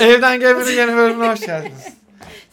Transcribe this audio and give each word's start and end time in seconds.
Evden 0.00 0.40
Gamer'ın 0.40 0.70
yeni 0.70 0.96
bölümüne 0.96 1.28
hoş 1.28 1.40
geldiniz. 1.40 1.84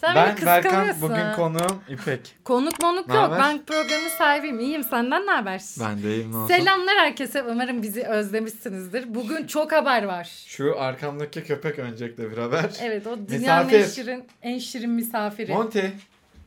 Sen 0.02 0.16
ben 0.16 0.36
beni 0.38 0.46
Berkan, 0.46 0.88
bugün 1.02 1.34
konuğum 1.36 1.82
İpek. 1.90 2.36
Konuk 2.44 2.82
monuk 2.84 3.08
Ne 3.08 3.16
yok. 3.16 3.24
haber? 3.24 3.40
Ben 3.40 3.66
programın 3.66 4.10
sahibiyim. 4.18 4.60
İyiyim. 4.60 4.84
Senden 4.84 5.26
ne 5.28 5.32
haber? 5.32 5.62
Ben 5.80 6.04
de 6.04 6.16
iyiyim 6.16 6.32
ne. 6.44 6.48
Selamlar 6.48 6.96
herkese. 6.98 7.44
Umarım 7.44 7.82
bizi 7.84 8.04
özlemişsinizdir. 8.04 9.16
Bugün 9.16 9.48
çok 9.48 9.72
haber 9.72 10.04
var. 10.04 10.30
Şu 10.46 10.80
arkamdaki 10.80 11.44
köpek 11.44 11.80
öncelikle 11.80 12.32
bir 12.32 12.38
haber. 12.38 12.66
Evet 12.82 13.08
o 13.08 13.18
dünyanın 13.30 13.66
Misafir. 13.66 13.80
en 13.80 13.88
şirin, 13.88 14.24
en 14.42 14.60
şirin 14.60 14.90
misafiri. 14.92 15.54
Monty. 15.54 15.80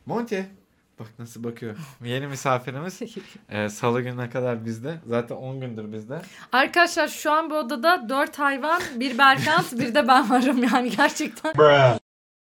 Monty. 0.05 0.39
Bak 0.99 1.07
nasıl 1.19 1.43
bakıyor. 1.43 1.75
Yeni 2.03 2.27
misafirimiz. 2.27 2.99
Ee, 3.49 3.69
Salı 3.69 4.01
gününe 4.01 4.29
kadar 4.29 4.65
bizde. 4.65 4.99
Zaten 5.07 5.35
10 5.35 5.59
gündür 5.61 5.93
bizde. 5.93 6.21
Arkadaşlar 6.51 7.07
şu 7.07 7.31
an 7.31 7.49
bu 7.49 7.55
odada 7.55 8.09
dört 8.09 8.39
hayvan, 8.39 8.81
bir 8.95 9.17
Berkant, 9.17 9.79
bir 9.79 9.95
de 9.95 10.07
ben 10.07 10.29
varım 10.29 10.63
yani 10.63 10.91
gerçekten. 10.97 11.53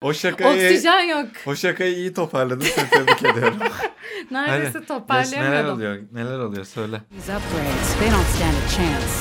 O 0.03 0.13
şakayı, 0.15 0.65
Oksijen 0.69 1.01
yok. 1.01 1.29
o 1.47 1.57
şakayı 1.57 1.97
iyi 1.97 2.15
toparladın. 2.15 2.61
Seni 2.65 2.89
tebrik 2.91 3.23
ediyorum. 3.25 3.57
Neredeyse 4.31 4.73
Hadi. 4.73 4.73
Geç, 4.73 4.73
neler 4.73 4.87
toparlayamıyordum. 4.87 5.75
oluyor? 5.75 5.99
Neler 6.13 6.39
oluyor? 6.39 6.65
Söyle. 6.65 7.01
These 7.11 7.37
upgrades, 7.37 7.95
they 7.99 8.11
don't 8.11 8.27
stand 8.27 8.55
a 8.67 8.69
chance. 8.69 9.15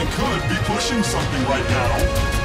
I 0.00 0.16
could 0.16 0.50
be 0.50 0.74
pushing 0.74 1.04
something 1.04 1.42
right 1.48 1.70
now. 1.70 2.43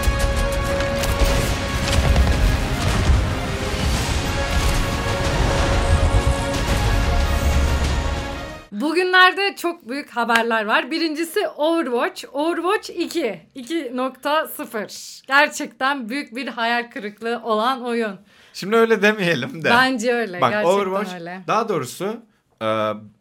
Bugünlerde 9.29 9.55
çok 9.55 9.89
büyük 9.89 10.09
haberler 10.09 10.65
var. 10.65 10.91
Birincisi 10.91 11.47
Overwatch. 11.47 12.25
Overwatch 12.33 12.89
2. 12.89 13.41
2.0. 13.55 15.27
Gerçekten 15.27 16.09
büyük 16.09 16.35
bir 16.35 16.47
hayal 16.47 16.91
kırıklığı 16.91 17.41
olan 17.43 17.83
oyun. 17.85 18.19
Şimdi 18.53 18.75
öyle 18.75 19.01
demeyelim 19.01 19.63
de. 19.63 19.69
Bence 19.69 20.13
öyle. 20.13 20.41
Bak 20.41 20.51
gerçekten 20.51 20.79
Overwatch 20.79 21.13
öyle. 21.13 21.41
daha 21.47 21.69
doğrusu 21.69 22.21
e, 22.61 22.65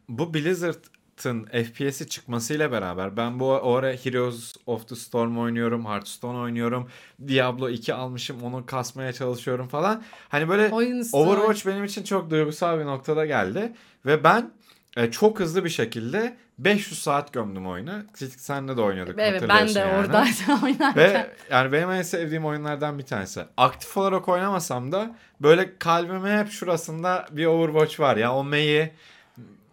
bu 0.09 0.35
Blizzard'ın 0.35 1.45
FPS'i 1.45 2.09
çıkmasıyla 2.09 2.73
beraber 2.73 3.17
ben 3.17 3.41
bu 3.41 3.53
ara 3.53 3.93
Heroes 3.93 4.55
of 4.67 4.89
the 4.89 4.97
Storm 4.97 5.39
oynuyorum, 5.39 5.87
Hearthstone 5.87 6.39
oynuyorum, 6.39 6.89
Diablo 7.29 7.69
2 7.69 7.95
almışım 7.95 8.43
onu 8.43 8.67
kasmaya 8.67 9.13
çalışıyorum 9.13 9.69
falan. 9.69 10.03
Hani 10.29 10.49
böyle 10.49 10.69
Oyun 10.69 11.07
Overwatch 11.13 11.67
benim 11.67 11.85
için 11.85 12.05
çok 12.05 12.31
duygusal 12.31 12.79
bir 12.79 12.85
noktada 12.85 13.27
geldi 13.27 13.73
ve 14.07 14.25
ben 14.25 14.51
e, 14.97 15.11
çok 15.11 15.41
hızlı 15.41 15.65
bir 15.65 15.71
şekilde 15.71 16.37
500 16.59 17.03
saat 17.03 17.33
gömdüm 17.33 17.67
oyuna. 17.67 18.03
Senle 18.37 18.77
de 18.77 18.81
oynuyorduk 18.81 19.15
Evet 19.19 19.45
ben 19.49 19.69
de 19.75 19.79
yani. 19.79 19.93
oradaydım 19.99 20.63
oynarken. 20.65 20.97
Ve 20.97 21.31
yani 21.51 21.73
benim 21.73 21.91
en 21.91 22.03
sevdiğim 22.03 22.47
oyunlardan 22.47 22.99
bir 22.99 23.05
tanesi. 23.07 23.41
Aktif 23.57 23.97
olarak 23.97 24.29
oynamasam 24.29 24.93
da 24.93 25.11
böyle 25.41 25.79
kalbimin 25.79 26.39
hep 26.39 26.51
şurasında 26.51 27.27
bir 27.31 27.47
Overwatch 27.47 28.01
var 28.01 28.17
ya. 28.17 28.35
O 28.35 28.45
May'i 28.45 28.93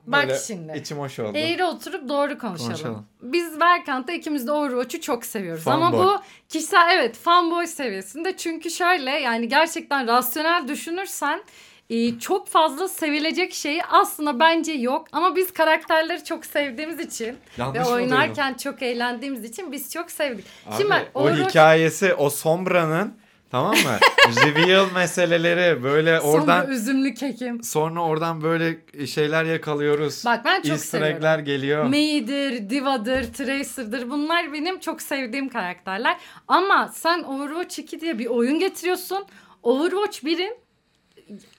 Bak 0.07 0.23
böyle 0.27 0.39
şimdi. 0.39 0.77
içim 0.77 0.97
hoş 0.99 1.19
oldu. 1.19 1.37
Eğri 1.37 1.63
oturup 1.63 2.09
doğru 2.09 2.37
konuşalım. 2.37 2.69
Konuşalım. 2.71 3.05
Biz 3.21 3.59
Berkant'ta 3.59 4.13
ikimiz 4.13 4.47
de 4.47 4.51
Overwatch'u 4.51 5.01
çok 5.01 5.25
seviyoruz. 5.25 5.67
Ama 5.67 5.91
Fanboy. 5.91 6.05
bu 6.05 6.21
kişisel 6.49 6.89
evet 6.95 7.17
fanboy 7.17 7.67
seviyesinde. 7.67 8.37
Çünkü 8.37 8.71
şöyle 8.71 9.11
yani 9.11 9.47
gerçekten 9.47 10.07
rasyonel 10.07 10.67
düşünürsen 10.67 11.41
e, 11.89 12.19
çok 12.19 12.47
fazla 12.47 12.87
sevilecek 12.87 13.53
şeyi 13.53 13.83
aslında 13.83 14.39
bence 14.39 14.71
yok. 14.71 15.07
Ama 15.11 15.35
biz 15.35 15.53
karakterleri 15.53 16.23
çok 16.23 16.45
sevdiğimiz 16.45 16.99
için 16.99 17.37
Yanlış 17.57 17.79
ve 17.79 17.85
oynarken 17.85 18.53
çok 18.53 18.81
eğlendiğimiz 18.81 19.43
için 19.43 19.71
biz 19.71 19.91
çok 19.91 20.11
sevdik. 20.11 20.45
Abi, 20.67 20.75
Şimdi 20.77 20.89
ben 20.89 21.03
o 21.13 21.27
Overwatch- 21.29 21.49
hikayesi 21.49 22.13
o 22.13 22.29
Sombra'nın 22.29 23.13
tamam 23.51 23.71
mı? 23.75 23.97
Reveal 24.45 24.85
meseleleri 24.95 25.83
böyle 25.83 26.19
Sonra 26.19 26.31
oradan 26.31 26.69
üzümlü 26.71 27.13
kekim. 27.13 27.63
sonra 27.63 28.01
oradan 28.03 28.41
böyle 28.41 28.77
şeyler 29.07 29.43
yakalıyoruz. 29.43 30.23
Bak 30.25 30.45
ben 30.45 30.61
çok 30.61 30.71
Easter 30.71 30.99
seviyorum. 30.99 31.45
geliyor. 31.45 31.83
May'dir, 31.85 32.69
Diva'dır, 32.69 33.33
Tracer'dır 33.33 34.09
bunlar 34.09 34.53
benim 34.53 34.79
çok 34.79 35.01
sevdiğim 35.01 35.49
karakterler. 35.49 36.17
Ama 36.47 36.91
sen 36.95 37.23
Overwatch 37.23 37.79
2 37.79 38.01
diye 38.01 38.19
bir 38.19 38.25
oyun 38.25 38.59
getiriyorsun. 38.59 39.25
Overwatch 39.63 40.23
1'in 40.23 40.64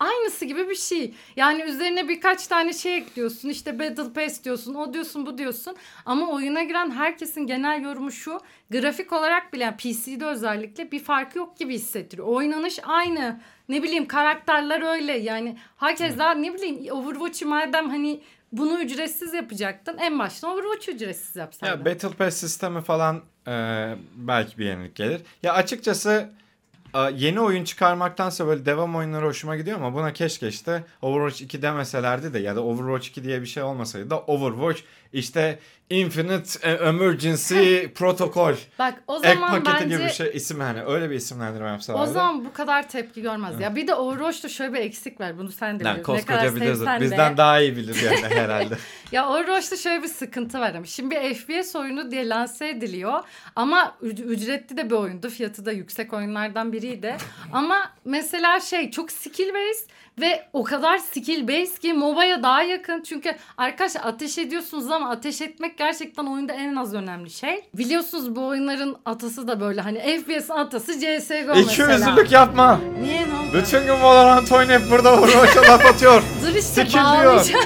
aynısı 0.00 0.44
gibi 0.44 0.69
bir 0.69 0.75
şey. 0.75 1.15
Yani 1.37 1.62
üzerine 1.62 2.09
birkaç 2.09 2.47
tane 2.47 2.72
şey 2.72 2.97
ekliyorsun. 2.97 3.49
İşte 3.49 3.78
Battle 3.78 4.12
Pass 4.12 4.44
diyorsun, 4.44 4.75
o 4.75 4.93
diyorsun, 4.93 5.27
bu 5.27 5.38
diyorsun. 5.38 5.77
Ama 6.06 6.31
oyuna 6.31 6.62
giren 6.62 6.91
herkesin 6.91 7.47
genel 7.47 7.82
yorumu 7.82 8.12
şu. 8.12 8.41
Grafik 8.71 9.12
olarak 9.12 9.53
bile 9.53 9.65
yani 9.65 9.76
PC'de 9.76 10.26
özellikle 10.26 10.93
bir 10.93 11.00
farkı 11.00 11.38
yok 11.38 11.56
gibi 11.59 11.75
hissettiriyor. 11.75 12.28
Oynanış 12.28 12.78
aynı. 12.82 13.41
Ne 13.69 13.82
bileyim 13.82 14.06
karakterler 14.06 14.82
öyle. 14.82 15.12
Yani 15.19 15.59
herkes 15.76 16.19
daha 16.19 16.34
ne 16.34 16.55
bileyim 16.55 16.93
Overwatch'ı 16.93 17.47
madem 17.47 17.91
hani 17.91 18.21
bunu 18.53 18.81
ücretsiz 18.82 19.34
yapacaktın. 19.34 19.99
En 19.99 20.19
baştan 20.19 20.53
Overwatch 20.53 20.88
ücretsiz 20.88 21.37
yapsaydın. 21.37 21.78
Ya 21.78 21.84
Battle 21.84 22.09
Pass 22.09 22.37
sistemi 22.37 22.81
falan 22.81 23.22
e, 23.49 23.53
belki 24.15 24.59
bir 24.59 24.65
yenilik 24.65 24.94
gelir. 24.94 25.21
Ya 25.43 25.53
açıkçası 25.53 26.31
yeni 27.15 27.41
oyun 27.41 27.65
çıkarmaktansa 27.65 28.47
böyle 28.47 28.67
devam 28.67 28.97
oyunları 28.97 29.27
hoşuma 29.27 29.57
gidiyor 29.57 29.77
ama 29.77 29.95
buna 29.95 30.13
keşke 30.13 30.49
işte 30.49 30.85
Overwatch 31.03 31.43
2 31.43 31.63
demeselerdi 31.63 32.35
de 32.35 32.39
ya 32.39 32.57
da 32.57 32.65
Overwatch 32.65 33.09
2 33.09 33.25
diye 33.25 33.41
bir 33.41 33.47
şey 33.47 33.63
olmasaydı 33.63 34.11
da 34.11 34.21
Overwatch 34.21 34.81
işte 35.13 35.59
Infinite 35.91 36.69
e, 36.69 36.73
Emergency 36.73 37.87
Protocol 37.95 38.55
Bak 38.79 38.95
o 39.07 39.17
ek 39.17 39.35
zaman 39.35 39.65
paketi 39.65 39.85
bence 39.85 39.97
gibi 39.97 40.05
bir 40.05 40.13
şey 40.13 40.31
isim 40.35 40.61
hani 40.61 40.83
öyle 40.83 41.11
bir 41.11 41.15
isimlendirme 41.15 41.69
yapsalardı. 41.69 42.11
o 42.11 42.13
zaman 42.13 42.45
bu 42.45 42.53
kadar 42.53 42.89
tepki 42.89 43.23
görmez. 43.23 43.61
Ya 43.61 43.77
bir 43.77 43.87
de 43.87 43.95
Overwatch'ta 43.95 44.49
şöyle 44.49 44.73
bir 44.73 44.79
eksik 44.79 45.21
var. 45.21 45.39
Bunu 45.39 45.53
sen 45.53 45.81
de 45.81 45.85
Lan 45.85 45.93
biliyorsun. 45.95 46.15
Ne 46.15 46.25
kadar 46.25 46.45
koskoca 46.45 46.67
sevsen 46.75 47.01
de. 47.01 47.05
bizden 47.05 47.37
daha 47.37 47.61
iyi 47.61 47.77
bilir 47.77 48.03
yani 48.03 48.35
herhalde. 48.35 48.75
Ya 49.13 49.29
Overwatch'ta 49.29 49.77
şöyle 49.77 50.03
bir 50.03 50.09
sıkıntı 50.09 50.61
var 50.61 50.75
ama. 50.75 50.87
Şimdi 50.87 51.15
bir 51.15 51.35
FPS 51.35 51.77
oyunu 51.77 52.11
diye 52.11 52.29
lanse 52.29 52.69
ediliyor. 52.69 53.21
Ama 53.57 53.97
üc- 54.03 54.25
ücretli 54.25 54.77
de 54.77 54.91
bir 54.91 54.95
oyundu. 54.95 55.31
Fiyatı 55.31 55.67
da 55.67 55.73
yüksek 55.73 56.13
oyunlardan 56.13 56.73
biriydi. 56.73 57.17
ama 57.53 57.91
mesela 58.05 58.61
şey 58.61 58.91
çok 58.91 59.13
skill 59.13 59.49
based 59.55 59.91
ve 60.21 60.44
o 60.53 60.65
kadar 60.65 60.99
skill 60.99 61.49
based 61.49 61.78
ki 61.78 61.93
MOBA'ya 61.93 62.43
daha 62.43 62.62
yakın. 62.62 63.03
Çünkü 63.03 63.37
arkadaşlar 63.56 64.00
ateş 64.04 64.38
ediyorsunuz 64.38 64.91
ama 64.91 65.10
ateş 65.10 65.41
etmek 65.41 65.78
gerçekten 65.78 66.25
oyunda 66.27 66.53
en 66.53 66.77
az 66.77 66.94
önemli 66.94 67.31
şey. 67.31 67.65
Biliyorsunuz 67.75 68.37
bu 68.37 68.47
oyunların 68.47 68.97
atası 69.05 69.49
da 69.49 69.60
böyle 69.60 69.81
hani 69.81 69.99
FPS'in 70.21 70.53
atası 70.53 70.93
CSGO 70.93 71.55
İki 71.55 71.82
mesela. 71.82 71.93
yüzlülük 71.93 72.32
yapma. 72.32 72.81
Niye 73.03 73.21
ne 73.21 73.34
oldu? 73.34 73.47
Bütün 73.55 73.87
gün 73.87 74.03
Valorant 74.03 74.53
oynayıp 74.53 74.91
burada 74.91 75.12
Overwatch'a 75.21 75.62
laf 75.72 75.87
atıyor. 75.87 76.22
Dur 76.43 76.49
işte 76.49 76.60
Skill 76.84 76.93
diyor. 76.93 77.05
bağlayacağım. 77.05 77.65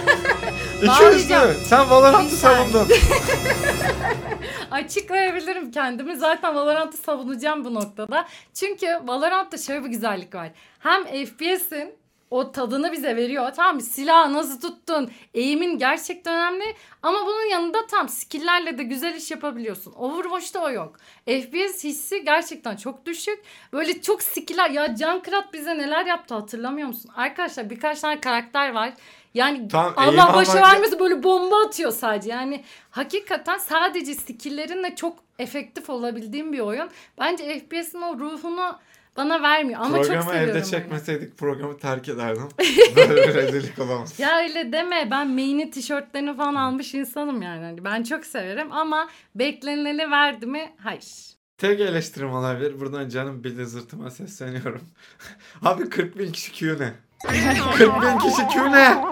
İki 0.79 0.89
Bağlayacağım. 0.89 1.49
yüzlü. 1.51 1.65
Sen 1.65 1.91
Valorant'ı 1.91 2.37
savundun. 2.37 2.89
Açıklayabilirim 4.71 5.71
kendimi. 5.71 6.17
Zaten 6.17 6.55
Valorant'ı 6.55 6.97
savunacağım 6.97 7.65
bu 7.65 7.75
noktada. 7.75 8.27
Çünkü 8.55 8.87
Valorant'ta 9.05 9.59
şöyle 9.59 9.85
bir 9.85 9.89
güzellik 9.89 10.35
var. 10.35 10.49
Hem 10.79 11.05
FPS'in 11.05 12.00
o 12.31 12.53
tadını 12.53 12.93
bize 12.93 13.17
veriyor. 13.17 13.51
Tamam 13.57 13.75
mı? 13.75 13.83
Silahı 13.83 14.33
nasıl 14.33 14.61
tuttun? 14.61 15.11
Eğimin 15.35 15.79
gerçekten 15.79 16.35
önemli. 16.35 16.75
Ama 17.03 17.27
bunun 17.27 17.51
yanında 17.51 17.87
tam 17.87 18.09
skill'lerle 18.09 18.79
de 18.79 18.83
güzel 18.83 19.15
iş 19.15 19.31
yapabiliyorsun. 19.31 19.93
Overwatch'ta 19.93 20.61
o 20.65 20.71
yok. 20.71 20.97
FPS 21.27 21.85
hissi 21.85 22.25
gerçekten 22.25 22.77
çok 22.77 23.07
düşük. 23.07 23.43
Böyle 23.73 24.03
çok 24.03 24.23
skill'ler. 24.23 24.71
Ya 24.71 24.97
Junkrat 24.97 25.53
bize 25.53 25.79
neler 25.79 26.07
yaptı 26.07 26.35
hatırlamıyor 26.35 26.89
musun? 26.89 27.11
Arkadaşlar 27.17 27.71
birkaç 27.71 28.01
tane 28.01 28.21
karakter 28.21 28.71
var. 28.75 28.93
Yani 29.35 29.57
eğim 29.59 29.69
Allah 29.97 30.35
başa 30.35 30.53
almak- 30.53 30.73
vermesin 30.73 30.99
böyle 31.01 31.23
bomba 31.23 31.65
atıyor 31.67 31.93
sadece. 31.93 32.31
Yani 32.31 32.65
hakikaten 32.91 33.59
sadece 33.59 34.15
skill'lerinle 34.15 34.97
çok 34.97 35.19
efektif 35.39 35.91
olabildiğim 35.91 36.53
bir 36.53 36.61
oyun. 36.61 36.91
Bence 37.19 37.59
FPS'in 37.59 38.03
o 38.03 38.19
ruhunu 38.19 38.79
bana 39.17 39.43
vermiyor 39.43 39.81
ama 39.81 39.97
çok 39.97 40.05
Programı 40.07 40.25
seviyorum 40.25 40.49
evde 40.49 40.53
oyunu. 40.59 40.71
çekmeseydik 40.71 41.39
programı 41.39 41.79
terk 41.79 42.09
ederdim. 42.09 42.49
Böyle 42.97 43.29
bir 43.29 43.35
rezillik 43.35 43.79
olamaz. 43.79 44.21
Ya 44.21 44.39
öyle 44.39 44.73
deme 44.73 45.09
ben 45.11 45.29
main'in 45.29 45.71
tişörtlerini 45.71 46.37
falan 46.37 46.55
almış 46.55 46.95
insanım 46.95 47.43
yani. 47.43 47.65
Hani 47.65 47.85
ben 47.85 48.03
çok 48.03 48.27
severim 48.27 48.73
ama 48.73 49.09
beklenileni 49.35 50.11
verdi 50.11 50.47
mi? 50.47 50.73
Hayır. 50.79 51.31
Tek 51.59 51.81
eleştirim 51.81 52.31
olabilir. 52.33 52.81
Buradan 52.81 53.09
canım 53.09 53.45
Blizzard'ıma 53.45 54.11
sesleniyorum. 54.11 54.83
Abi 55.63 55.89
40 55.89 56.19
bin 56.19 56.33
kişi 56.33 56.53
Q 56.53 56.77
ne? 56.79 56.93
40 57.77 58.03
bin 58.03 58.19
kişi 58.19 58.49
Q 58.49 58.73
ne? 58.73 59.05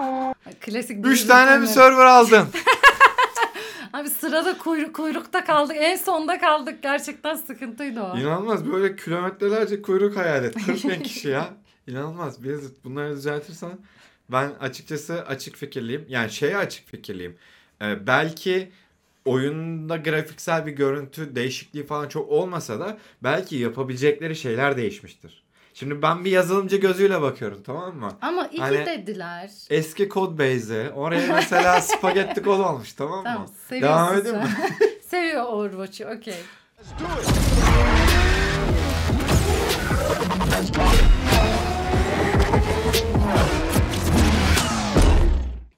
Klasik 0.61 1.05
3 1.05 1.23
bir 1.23 1.27
tane 1.27 1.57
mi 1.57 1.67
server 1.67 2.05
aldın? 2.05 2.47
Abi 3.99 4.09
sırada 4.09 4.57
kuyruk, 4.57 4.95
kuyrukta 4.95 5.43
kaldık. 5.43 5.75
En 5.79 5.95
sonda 5.95 6.39
kaldık. 6.39 6.83
Gerçekten 6.83 7.35
sıkıntıydı 7.35 8.01
o. 8.01 8.17
İnanılmaz 8.17 8.71
böyle 8.71 8.95
kilometrelerce 8.95 9.81
kuyruk 9.81 10.17
hayal 10.17 10.45
et. 10.45 10.55
40 10.65 10.83
bin 10.83 11.03
kişi 11.03 11.27
ya. 11.27 11.53
İnanılmaz 11.87 12.43
Blizzard 12.43 12.71
bunları 12.83 13.15
düzeltirsen 13.15 13.77
ben 14.29 14.51
açıkçası 14.59 15.25
açık 15.25 15.55
fikirliyim. 15.55 16.05
Yani 16.09 16.31
şeye 16.31 16.57
açık 16.57 16.87
fikirliyim. 16.87 17.37
Ee, 17.81 18.07
belki 18.07 18.71
oyunda 19.25 19.97
grafiksel 19.97 20.65
bir 20.65 20.71
görüntü 20.71 21.35
değişikliği 21.35 21.85
falan 21.85 22.07
çok 22.07 22.29
olmasa 22.29 22.79
da 22.79 22.97
belki 23.23 23.55
yapabilecekleri 23.55 24.35
şeyler 24.35 24.77
değişmiştir. 24.77 25.43
Şimdi 25.79 26.01
ben 26.01 26.25
bir 26.25 26.31
yazılımcı 26.31 26.77
gözüyle 26.77 27.21
bakıyorum 27.21 27.63
tamam 27.65 27.95
mı? 27.95 28.11
Ama 28.21 28.47
iyi 28.47 28.61
Hani- 28.61 28.85
dediler. 28.85 29.51
Eski 29.69 30.09
kod 30.09 30.39
base'i 30.39 30.89
oraya 30.89 31.33
mesela 31.33 31.81
spagetti 31.81 32.41
kod 32.43 32.59
olmuş 32.59 32.93
tamam 32.93 33.17
mı? 33.17 33.23
Tamam 33.23 33.47
Devam 33.71 34.07
seviyorsun 34.07 34.21
edeyim 34.21 34.37
mi? 34.47 34.49
Seviyor 35.07 35.43
Overwatch'u 35.45 36.05
okey. 36.05 36.35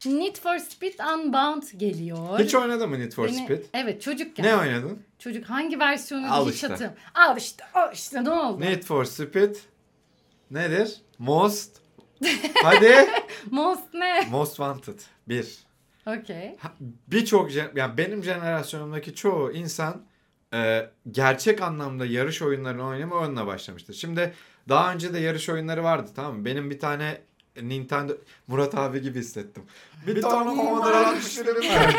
Need 0.05 0.37
for 0.37 0.57
Speed 0.59 0.99
Unbound 0.99 1.63
geliyor. 1.77 2.39
Hiç 2.39 2.55
oynadın 2.55 2.89
mı 2.89 2.99
Need 2.99 3.11
for 3.11 3.27
Beni- 3.27 3.45
Speed? 3.45 3.59
Evet 3.73 4.01
çocukken. 4.01 4.45
Ne 4.45 4.55
oynadın? 4.55 4.99
Çocuk 5.19 5.45
hangi 5.45 5.79
versiyonu 5.79 6.33
Al 6.33 6.47
hiç 6.47 6.55
işte. 6.55 6.67
hatırlamıyorum. 6.67 7.03
Al 7.15 7.37
işte. 7.37 7.63
Al 7.73 7.93
işte 7.93 8.23
ne 8.23 8.29
oldu? 8.29 8.61
Need 8.61 8.83
for 8.83 9.05
Speed 9.05 9.55
nedir? 10.51 11.01
Most 11.19 11.81
Hadi. 12.63 13.09
Most 13.51 13.93
ne? 13.93 14.27
Most 14.31 14.55
Wanted 14.55 14.99
1. 15.27 15.57
Okey. 16.07 16.57
Birçok 17.07 17.55
yani 17.75 17.97
benim 17.97 18.23
jenerasyonumdaki 18.23 19.15
çoğu 19.15 19.51
insan 19.51 20.01
e, 20.53 20.89
gerçek 21.11 21.61
anlamda 21.61 22.05
yarış 22.05 22.41
oyunlarını 22.41 22.85
oynamaya 22.87 23.21
onunla 23.21 23.47
başlamıştır. 23.47 23.93
Şimdi 23.93 24.33
daha 24.69 24.93
önce 24.93 25.13
de 25.13 25.19
yarış 25.19 25.49
oyunları 25.49 25.83
vardı 25.83 26.11
tamam 26.15 26.37
mı? 26.37 26.45
Benim 26.45 26.69
bir 26.69 26.79
tane 26.79 27.21
Nintendo 27.61 28.13
Murat 28.47 28.75
abi 28.75 29.01
gibi 29.01 29.19
hissettim. 29.19 29.63
Bir, 30.07 30.21
tane 30.21 30.55
Commodore 30.55 30.93
64'üm 30.93 31.75
vardı. 31.75 31.97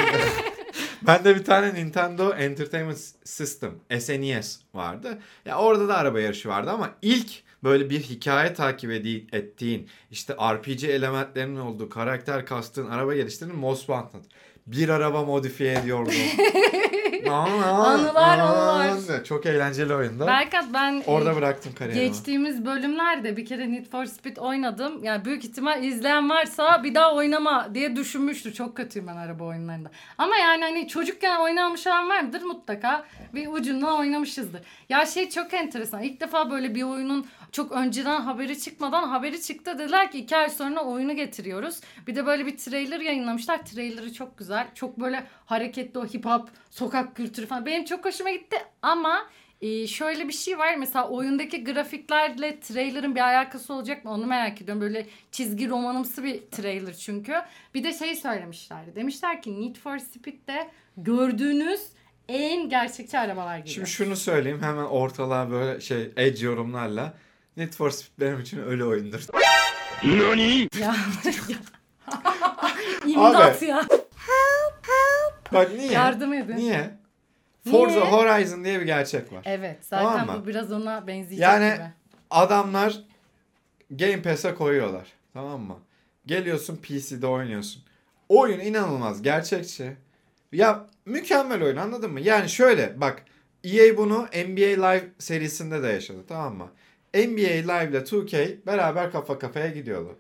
Bende 1.03 1.37
bir 1.37 1.45
tane 1.45 1.75
Nintendo 1.75 2.33
Entertainment 2.33 2.99
System 3.25 3.75
SNES 3.99 4.61
vardı. 4.75 5.19
Ya 5.45 5.59
orada 5.59 5.89
da 5.89 5.97
araba 5.97 6.21
yarışı 6.21 6.49
vardı 6.49 6.71
ama 6.71 6.91
ilk 7.03 7.43
böyle 7.65 7.91
bir 7.91 8.01
hikaye 8.01 8.55
takip 8.55 8.91
ettiğin, 9.33 9.89
işte 10.11 10.35
RPG 10.35 10.85
elementlerinin 10.85 11.57
olduğu, 11.57 11.89
karakter 11.89 12.47
kastığın, 12.47 12.87
araba 12.91 13.15
geliştirdiğin 13.15 13.61
Most 13.61 13.81
Wanted. 13.81 14.25
Bir 14.67 14.89
araba 14.89 15.25
modifiye 15.25 15.73
ediyordum. 15.73 16.13
Anılar, 17.31 18.39
anılar. 18.39 19.25
Çok 19.25 19.47
eğlenceli 19.47 19.95
oyunda. 19.95 20.27
Berkat 20.27 20.65
ben 20.75 21.03
Orada 21.07 21.33
e, 21.33 21.37
bıraktım 21.37 21.73
kariyerimi. 21.79 22.09
geçtiğimiz 22.09 22.65
bölümlerde 22.67 23.37
bir 23.37 23.47
kere 23.47 23.73
Need 23.73 23.87
for 23.87 24.05
Speed 24.05 24.37
oynadım. 24.37 25.05
Yani 25.05 25.25
büyük 25.25 25.45
ihtimal 25.45 25.85
izleyen 25.85 26.31
varsa 26.31 26.85
bir 26.85 26.95
daha 26.95 27.15
oynama 27.15 27.75
diye 27.75 27.97
düşünmüştü. 27.97 28.55
Çok 28.55 28.77
kötüyüm 28.77 29.09
ben 29.09 29.17
araba 29.17 29.45
oyunlarında. 29.45 29.91
Ama 30.19 30.37
yani 30.37 30.63
hani 30.65 30.89
çocukken 30.89 31.41
oynamış 31.41 31.87
olan 31.87 32.09
vardır 32.09 32.43
mutlaka 32.43 33.05
bir 33.35 33.47
ucundan 33.49 33.99
oynamışızdır. 33.99 34.61
Ya 34.89 35.07
şey 35.07 35.31
çok 35.31 35.55
enteresan. 35.55 36.03
İlk 36.03 36.21
defa 36.21 36.51
böyle 36.51 36.75
bir 36.75 36.83
oyunun 36.83 37.27
çok 37.53 37.73
önceden 37.73 38.21
haberi 38.21 38.59
çıkmadan 38.61 39.09
haberi 39.09 39.43
çıktı. 39.43 39.79
Dediler 39.79 40.11
ki 40.11 40.19
iki 40.19 40.37
ay 40.37 40.51
sonra 40.51 40.81
oyunu 40.85 41.17
getiriyoruz. 41.17 41.81
Bir 42.07 42.17
de 42.17 42.27
böyle 42.27 42.47
bir 42.47 42.57
trailer 42.57 43.01
yayınlamışlar. 43.01 43.65
Trailer'ı 43.67 44.13
çok 44.13 44.39
güzel. 44.39 44.52
Çok 44.75 45.01
böyle 45.01 45.27
hareketli 45.47 46.01
o 46.01 46.07
hip 46.07 46.25
hop, 46.25 46.49
sokak 46.71 47.17
kültürü 47.17 47.47
falan. 47.47 47.67
Benim 47.67 47.85
çok 47.85 48.05
hoşuma 48.05 48.31
gitti 48.31 48.57
ama 48.83 49.29
ee, 49.63 49.87
şöyle 49.87 50.29
bir 50.29 50.33
şey 50.33 50.59
var 50.59 50.75
mesela 50.77 51.09
oyundaki 51.09 51.65
grafiklerle 51.65 52.61
trailer'ın 52.61 53.15
bir 53.15 53.21
alakası 53.21 53.75
olacak 53.75 54.05
mı 54.05 54.11
onu 54.11 54.27
merak 54.27 54.63
ediyorum. 54.63 54.83
Böyle 54.83 55.07
çizgi 55.33 55.69
romanımsı 55.69 56.25
bir 56.25 56.41
trailer 56.51 56.95
çünkü. 56.95 57.35
Bir 57.75 57.85
de 57.85 57.93
şey 57.93 58.17
söylemişlerdi. 58.17 58.97
Demişler 58.97 59.43
ki 59.43 59.61
Need 59.61 59.77
for 59.77 59.99
Speed'de 59.99 60.71
gördüğünüz 60.97 61.81
en 62.29 62.69
gerçekçi 62.69 63.19
arabalar 63.19 63.59
gibi. 63.59 63.69
Şimdi 63.69 63.87
şunu 63.91 64.17
söyleyeyim 64.17 64.63
hemen 64.63 64.85
ortalığa 64.85 65.51
böyle 65.51 65.81
şey 65.81 66.13
edge 66.17 66.47
yorumlarla. 66.47 67.15
Need 67.57 67.73
for 67.73 67.91
Speed 67.91 68.21
benim 68.21 68.41
için 68.41 68.59
ölü 68.59 68.85
oyundur. 68.85 69.27
Ya. 70.81 70.97
İmdat 73.07 73.63
Abi. 73.63 73.67
ya. 73.67 73.87
Bak 75.55 75.71
niye? 75.77 75.93
Yardım 75.93 76.33
edin. 76.33 76.57
Niye? 76.57 76.91
Forza 77.71 78.01
Niye? 78.01 78.11
Horizon 78.11 78.65
diye 78.65 78.81
bir 78.81 78.87
gerçek 78.87 79.33
var. 79.33 79.43
Evet 79.45 79.79
zaten 79.81 80.19
Tamam 80.27 80.43
bu 80.43 80.47
biraz 80.47 80.73
ona 80.73 81.07
benzeyecek 81.07 81.39
Yani 81.41 81.75
gibi. 81.75 81.85
adamlar 82.31 83.01
Game 83.91 84.23
Pass'e 84.23 84.55
koyuyorlar. 84.55 85.09
Tamam 85.35 85.61
mı? 85.61 85.79
Geliyorsun 86.27 86.77
PC'de 86.77 87.27
oynuyorsun. 87.27 87.83
Oyun 88.29 88.61
inanılmaz 88.61 89.23
gerçekçi. 89.23 89.93
Ya 90.53 90.87
mükemmel 91.07 91.63
oyun 91.63 91.77
anladın 91.77 92.13
mı? 92.13 92.21
Yani 92.21 92.49
şöyle 92.49 93.01
bak 93.01 93.25
EA 93.65 93.97
bunu 93.97 94.19
NBA 94.23 94.87
Live 94.89 95.05
serisinde 95.19 95.83
de 95.83 95.87
yaşadı 95.87 96.19
tamam 96.29 96.55
mı? 96.57 96.71
NBA 97.15 97.75
Live 97.75 97.91
ile 97.91 97.99
2K 97.99 98.67
beraber 98.67 99.13
kafa 99.13 99.39
kafaya 99.39 99.69
gidiyordu. 99.69 100.19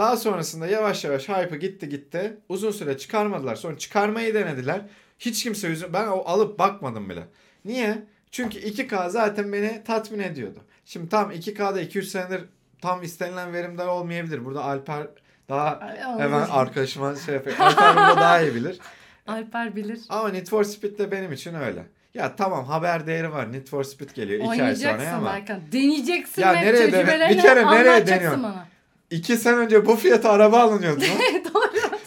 Daha 0.00 0.16
sonrasında 0.16 0.66
yavaş 0.66 1.04
yavaş 1.04 1.28
hype'ı 1.28 1.58
gitti 1.58 1.88
gitti. 1.88 2.36
Uzun 2.48 2.70
süre 2.70 2.98
çıkarmadılar. 2.98 3.56
Sonra 3.56 3.78
çıkarmayı 3.78 4.34
denediler. 4.34 4.80
Hiç 5.18 5.42
kimse 5.42 5.68
yüzü... 5.68 5.92
Ben 5.92 6.06
o 6.06 6.22
alıp 6.26 6.58
bakmadım 6.58 7.10
bile. 7.10 7.22
Niye? 7.64 8.02
Çünkü 8.30 8.58
2K 8.58 9.10
zaten 9.10 9.52
beni 9.52 9.82
tatmin 9.84 10.18
ediyordu. 10.18 10.58
Şimdi 10.84 11.08
tam 11.08 11.30
2K'da 11.30 11.82
2-3 11.82 12.02
senedir 12.02 12.44
tam 12.82 13.02
istenilen 13.02 13.52
verimde 13.52 13.84
olmayabilir. 13.84 14.44
Burada 14.44 14.64
Alper 14.64 15.06
daha 15.48 15.78
Ay, 15.78 15.98
hemen 16.18 16.40
arkadaşıma 16.50 17.16
şey 17.16 17.34
yapıyor. 17.34 17.56
Alper 17.58 17.96
burada 17.96 18.16
daha 18.16 18.40
iyi 18.40 18.54
bilir. 18.54 18.78
Alper 19.26 19.76
bilir. 19.76 20.00
Ama 20.08 20.28
Need 20.28 20.46
for 20.46 20.64
Speed 20.64 20.98
de 20.98 21.10
benim 21.10 21.32
için 21.32 21.54
öyle. 21.54 21.86
Ya 22.14 22.36
tamam 22.36 22.64
haber 22.64 23.06
değeri 23.06 23.32
var. 23.32 23.52
Need 23.52 23.66
for 23.66 23.84
Speed 23.84 24.10
geliyor 24.10 24.38
2 24.40 24.50
ay 24.50 24.56
sonra 24.56 24.62
Oynayacaksın 24.64 25.06
ama. 25.06 25.32
Berkan. 25.32 25.60
Deneyeceksin 25.72 26.42
Ya 26.42 26.52
nereye 26.52 26.92
dene- 26.92 27.30
bir 27.30 27.40
kere 27.40 27.66
nereye 27.66 28.06
deniyorsun? 28.06 28.42
bana. 28.42 28.70
2 29.10 29.36
sene 29.36 29.56
önce 29.56 29.86
bu 29.86 29.96
fiyata 29.96 30.30
araba 30.30 30.58
alınıyordu. 30.58 31.00
lan. 31.00 31.08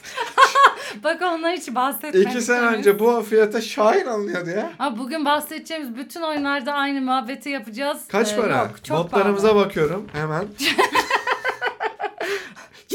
Bak 1.04 1.22
onlar 1.22 1.56
hiç 1.58 1.76
bahsetmek 1.76 2.28
2 2.28 2.42
sene 2.42 2.66
önce 2.66 3.00
bu 3.00 3.22
fiyata 3.22 3.62
Şahin 3.62 4.06
alınıyordu 4.06 4.50
ya. 4.50 4.72
Ha, 4.78 4.98
bugün 4.98 5.26
bahsedeceğimiz 5.26 5.96
bütün 5.96 6.22
oyunlarda 6.22 6.74
aynı 6.74 7.02
muhabbeti 7.02 7.50
yapacağız. 7.50 8.08
Kaç 8.08 8.34
Ee, 8.34 8.36
para? 8.36 8.58
Yok, 8.58 8.84
çok 8.84 8.98
Notlarımıza 8.98 9.48
pahalı. 9.50 9.66
bakıyorum 9.66 10.08
hemen. 10.14 10.48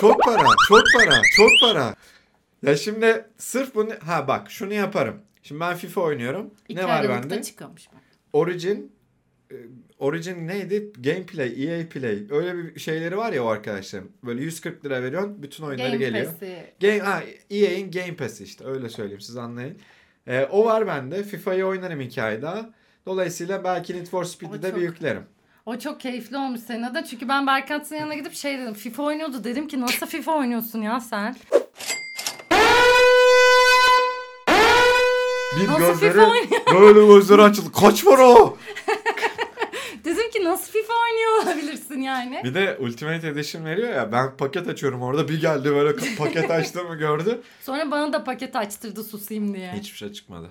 çok 0.01 0.23
para, 0.25 0.45
çok 0.69 0.83
para, 0.99 1.21
çok 1.37 1.49
para. 1.63 1.95
Ya 2.63 2.77
şimdi 2.77 3.25
sırf 3.39 3.75
bunu... 3.75 3.91
Ha 4.07 4.29
bak 4.29 4.51
şunu 4.51 4.73
yaparım. 4.75 5.21
Şimdi 5.43 5.61
ben 5.61 5.77
FIFA 5.77 6.01
oynuyorum. 6.01 6.51
İki 6.69 6.81
ne 6.81 6.89
var 6.89 7.09
bende? 7.09 7.43
çıkıyormuş 7.43 7.87
bak. 7.93 8.01
Origin 8.33 8.93
Origin 9.99 10.49
neydi? 10.49 10.93
Gameplay, 11.01 11.65
EA 11.81 11.89
Play. 11.89 12.27
Öyle 12.31 12.57
bir 12.57 12.81
şeyleri 12.81 13.17
var 13.17 13.33
ya 13.33 13.45
o 13.45 13.47
arkadaşlarım. 13.49 14.13
Böyle 14.25 14.43
140 14.43 14.85
lira 14.85 15.03
veriyorsun. 15.03 15.43
Bütün 15.43 15.65
oyunları 15.65 15.89
Game 15.89 15.97
geliyor. 16.05 16.25
Pass'i. 16.25 16.75
Game, 16.81 16.99
ha, 16.99 17.23
EA'in 17.51 17.91
Game 17.91 18.17
Pass'i 18.17 18.45
işte. 18.45 18.65
Öyle 18.67 18.89
söyleyeyim 18.89 19.21
siz 19.21 19.37
anlayın. 19.37 19.79
E, 20.27 20.45
o 20.45 20.65
var 20.65 20.87
bende. 20.87 21.23
FIFA'yı 21.23 21.67
oynarım 21.67 22.01
hikaye 22.01 22.43
daha. 22.43 22.71
Dolayısıyla 23.07 23.65
belki 23.65 23.97
Need 23.97 24.07
for 24.07 24.25
Speed'i 24.25 24.63
de 24.63 24.69
çok- 24.71 24.77
bir 24.77 24.83
yüklerim. 24.83 25.23
O 25.67 25.79
çok 25.79 26.01
keyifli 26.01 26.37
olmuş 26.37 26.61
senin 26.61 26.83
adına. 26.83 27.05
Çünkü 27.05 27.29
ben 27.29 27.47
Berkant'ın 27.47 27.97
yanına 27.97 28.15
gidip 28.15 28.33
şey 28.35 28.59
dedim. 28.59 28.75
FIFA 28.75 29.03
oynuyordu. 29.03 29.45
Dedim 29.45 29.69
ki 29.69 29.81
nasıl 29.81 30.07
FIFA 30.07 30.37
oynuyorsun 30.39 30.83
ya 30.83 31.01
sen? 31.01 31.37
Bir 35.61 35.67
Nasıl 35.69 35.81
gözleri 35.81 36.13
FIFA 36.13 36.31
oynuyor? 36.31 36.81
böyle 36.81 37.07
gözleri 37.15 37.43
açıldı. 37.43 37.69
Kaç 37.81 38.05
para 38.05 38.29
o? 38.29 38.57
Ki 40.39 40.45
nasıl 40.45 40.73
FIFA 40.73 40.93
oynuyor 40.93 41.43
olabilirsin 41.43 42.01
yani. 42.01 42.41
Bir 42.45 42.55
de 42.55 42.77
Ultimate 42.81 43.29
Edition 43.29 43.65
veriyor 43.65 43.89
ya. 43.89 44.13
Ben 44.13 44.37
paket 44.37 44.69
açıyorum 44.69 45.03
orada. 45.03 45.29
Bir 45.29 45.41
geldi 45.41 45.71
böyle 45.71 46.17
paket 46.19 46.51
açtığımı 46.51 46.95
gördü. 46.95 47.43
Sonra 47.63 47.91
bana 47.91 48.13
da 48.13 48.25
paket 48.25 48.57
açtırdı 48.57 49.05
susayım 49.05 49.55
diye. 49.55 49.73
Hiçbir 49.73 49.99
şey 49.99 50.13
çıkmadı. 50.13 50.51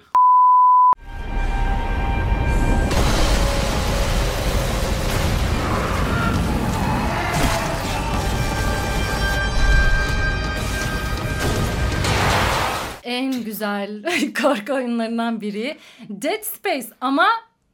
En 13.04 13.44
güzel 13.44 14.04
korku 14.42 14.74
oyunlarından 14.74 15.42
biri. 15.42 15.78
Dead 16.10 16.44
Space 16.44 16.88
ama 17.02 17.28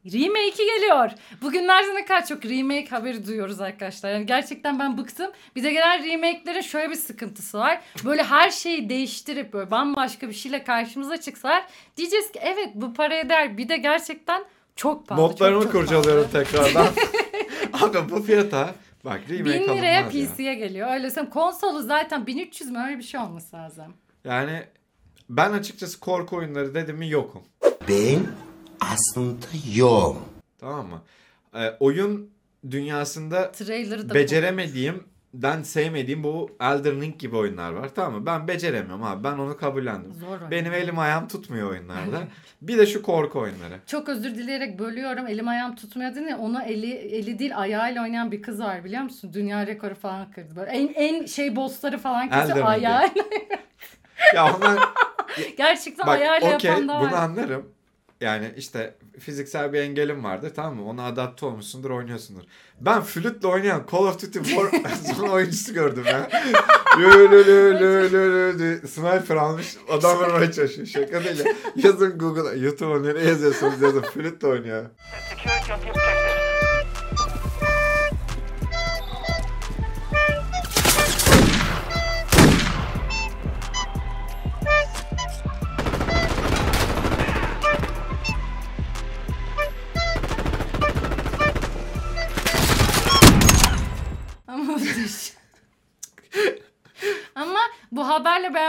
Remake'i 0.06 0.66
geliyor. 0.76 1.12
Bugünlerde 1.42 1.96
ne 1.96 2.06
kadar 2.06 2.26
çok 2.26 2.46
remake 2.46 2.88
haberi 2.90 3.28
duyuyoruz 3.28 3.62
arkadaşlar. 3.62 4.12
Yani 4.12 4.26
gerçekten 4.26 4.80
ben 4.80 4.98
bıktım. 4.98 5.32
Bir 5.56 5.64
de 5.64 5.72
gelen 5.74 6.04
remake'lerin 6.06 6.62
şöyle 6.62 6.90
bir 6.90 6.96
sıkıntısı 6.96 7.58
var. 7.58 7.82
Böyle 8.06 8.24
her 8.24 8.52
şeyi 8.52 8.90
değiştirip 8.90 9.54
böyle 9.54 9.72
bambaşka 9.72 10.28
bir 10.30 10.34
şeyle 10.34 10.64
karşımıza 10.64 11.22
çıksalar 11.22 11.66
diyeceğiz 11.98 12.32
ki 12.32 12.40
evet 12.42 12.70
bu 12.76 12.94
para 12.94 13.16
eder. 13.16 13.58
Bir 13.58 13.70
de 13.70 13.78
gerçekten 13.78 14.44
çok 14.76 15.08
pahalı. 15.08 15.24
Notlarımı 15.24 15.72
kurcalıyorum 15.72 16.28
tekrardan. 16.32 16.88
Abi 17.74 18.10
bu 18.12 18.24
fiyata 18.24 18.76
bak 19.06 19.22
remake 19.30 19.60
1000 19.70 19.78
liraya. 19.78 20.10
PC'ye 20.10 20.54
geliyor. 20.56 20.94
Öyle 20.94 21.10
söyleyeyim. 21.10 21.34
Konsolu 21.34 21.82
zaten 21.82 22.28
1300 22.28 22.70
mü 22.72 22.80
öyle 22.88 22.98
bir 22.98 23.04
şey 23.04 23.20
olması 23.20 23.56
lazım. 23.56 23.94
Yani 24.24 24.64
ben 25.30 25.52
açıkçası 25.52 26.00
korku 26.00 26.36
oyunları 26.36 26.76
dedim 26.76 26.98
mi 26.98 27.10
yokum. 27.10 27.44
Ben 27.90 28.20
aslında 28.92 29.46
yoğum. 29.76 30.18
Tamam 30.60 30.88
mı? 30.88 31.02
Ee, 31.56 31.72
oyun 31.80 32.30
dünyasında 32.72 33.52
beceremediğim 34.14 35.04
den 35.34 35.62
sevmediğim 35.64 36.24
bu 36.24 36.50
Elden 36.62 37.02
Ring 37.02 37.18
gibi 37.20 37.36
oyunlar 37.36 37.72
var. 37.74 37.90
Tamam 37.96 38.20
mı? 38.20 38.26
Ben 38.26 38.48
beceremiyorum 38.48 39.04
abi. 39.04 39.24
Ben 39.24 39.34
onu 39.34 39.58
kabullendim. 39.58 40.14
Zor 40.14 40.28
oyun. 40.40 40.52
Benim 40.52 40.74
elim 40.74 41.00
ayağım 41.00 41.28
tutmuyor 41.28 41.70
oyunlarda. 41.72 42.24
bir 42.62 42.78
de 42.78 42.86
şu 42.86 43.02
korku 43.02 43.40
oyunları. 43.40 43.80
Çok 43.88 44.10
özür 44.10 44.36
dileyerek 44.36 44.80
bölüyorum. 44.80 45.28
Elim 45.28 45.48
ayağım 45.48 45.76
tutmuyor 45.76 46.16
değil 46.16 46.26
mi? 46.26 46.36
Ona 46.36 46.64
eli 46.64 46.94
eli 46.94 47.40
değil 47.40 47.58
ayağıyla 47.58 48.04
oynayan 48.04 48.32
bir 48.32 48.42
kız 48.42 48.60
var 48.60 48.84
biliyor 48.84 49.02
musun? 49.04 49.32
Dünya 49.34 49.68
rekoru 49.68 49.96
falan 49.96 50.32
kırdı. 50.32 50.56
Böyle 50.56 50.72
en 50.72 50.88
en 50.88 51.26
şey 51.26 51.56
bossları 51.56 51.98
falan 51.98 52.24
Ring'de. 52.24 52.64
ayağıyla. 52.64 53.24
Ya 54.36 54.56
onlar 54.56 54.80
Gerçekten 55.58 56.08
bak 56.08 56.20
ayağıyla 56.20 56.56
okey 56.56 56.72
yapan 56.72 56.88
da 56.90 57.00
bunu 57.00 57.12
var. 57.12 57.24
anlarım. 57.24 57.70
Yani 58.24 58.52
işte 58.58 58.96
fiziksel 59.20 59.74
bir 59.74 59.80
engelim 59.80 60.24
vardır 60.24 60.52
tamam 60.56 60.76
mı? 60.76 60.90
Ona 60.90 61.06
adapte 61.06 61.46
olmuşsundur 61.46 61.90
oynuyorsundur. 61.90 62.44
Ben 62.82 63.02
flütle 63.02 63.48
oynayan 63.48 63.88
Call 63.92 64.00
of 64.00 64.22
Duty 64.22 64.40
Warzone 64.40 65.30
oyuncusu 65.32 65.74
gördüm 65.74 66.04
ya. 66.06 66.30
Lö 67.00 67.32
lö 67.32 67.46
lö 67.48 67.80
lö 67.80 68.12
lö 68.14 68.60
diye 68.60 68.78
Sniper 68.78 69.36
almış 69.36 69.78
adam 69.90 70.18
vurmaya 70.18 70.52
çalışıyor. 70.52 70.88
Şaka 70.88 71.24
değil 71.24 71.46
ya. 71.46 71.54
Yazın 71.76 72.18
Google'a 72.18 72.54
YouTube'a 72.54 73.00
nereye 73.00 73.28
yazıyorsunuz 73.28 73.82
yazın 73.82 74.02
flütle 74.02 74.48
oynuyor. 74.48 74.86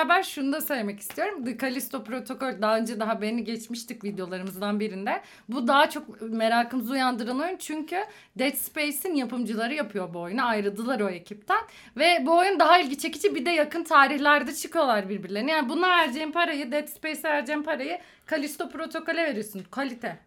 Beraber 0.09 0.23
şunu 0.23 0.53
da 0.53 0.61
söylemek 0.61 1.01
istiyorum. 1.01 1.45
The 1.45 1.59
Callisto 1.59 2.05
Protocol 2.05 2.63
daha 2.63 2.79
önce 2.79 3.01
de 3.01 3.05
haberini 3.05 3.45
geçmiştik 3.45 4.05
videolarımızdan 4.05 4.81
birinde. 4.81 5.23
Bu 5.49 5.69
daha 5.69 5.91
çok 5.91 6.23
merakımızı 6.23 6.93
uyandıran 6.93 7.41
oyun 7.41 7.57
çünkü 7.57 7.97
Dead 8.39 8.55
Space'in 8.55 9.15
yapımcıları 9.15 9.75
yapıyor 9.75 10.15
bu 10.15 10.21
oyunu. 10.21 10.47
Ayrıldılar 10.47 11.01
o 11.01 11.09
ekipten. 11.09 11.61
Ve 11.97 12.23
bu 12.27 12.39
oyun 12.39 12.61
daha 12.61 12.79
ilgi 12.79 12.99
çekici 12.99 13.35
bir 13.35 13.47
de 13.47 13.51
yakın 13.51 13.85
tarihlerde 13.85 14.55
çıkıyorlar 14.55 15.09
birbirlerine. 15.09 15.51
Yani 15.51 15.69
buna 15.69 15.89
vereceğin 15.89 16.33
parayı 16.33 16.73
Dead 16.73 16.89
Space'e 16.89 17.31
vereceğin 17.31 17.63
parayı 17.63 17.99
Callisto 18.31 18.69
Protocol'e 18.69 19.23
veriyorsun. 19.23 19.63
Kalite. 19.71 20.19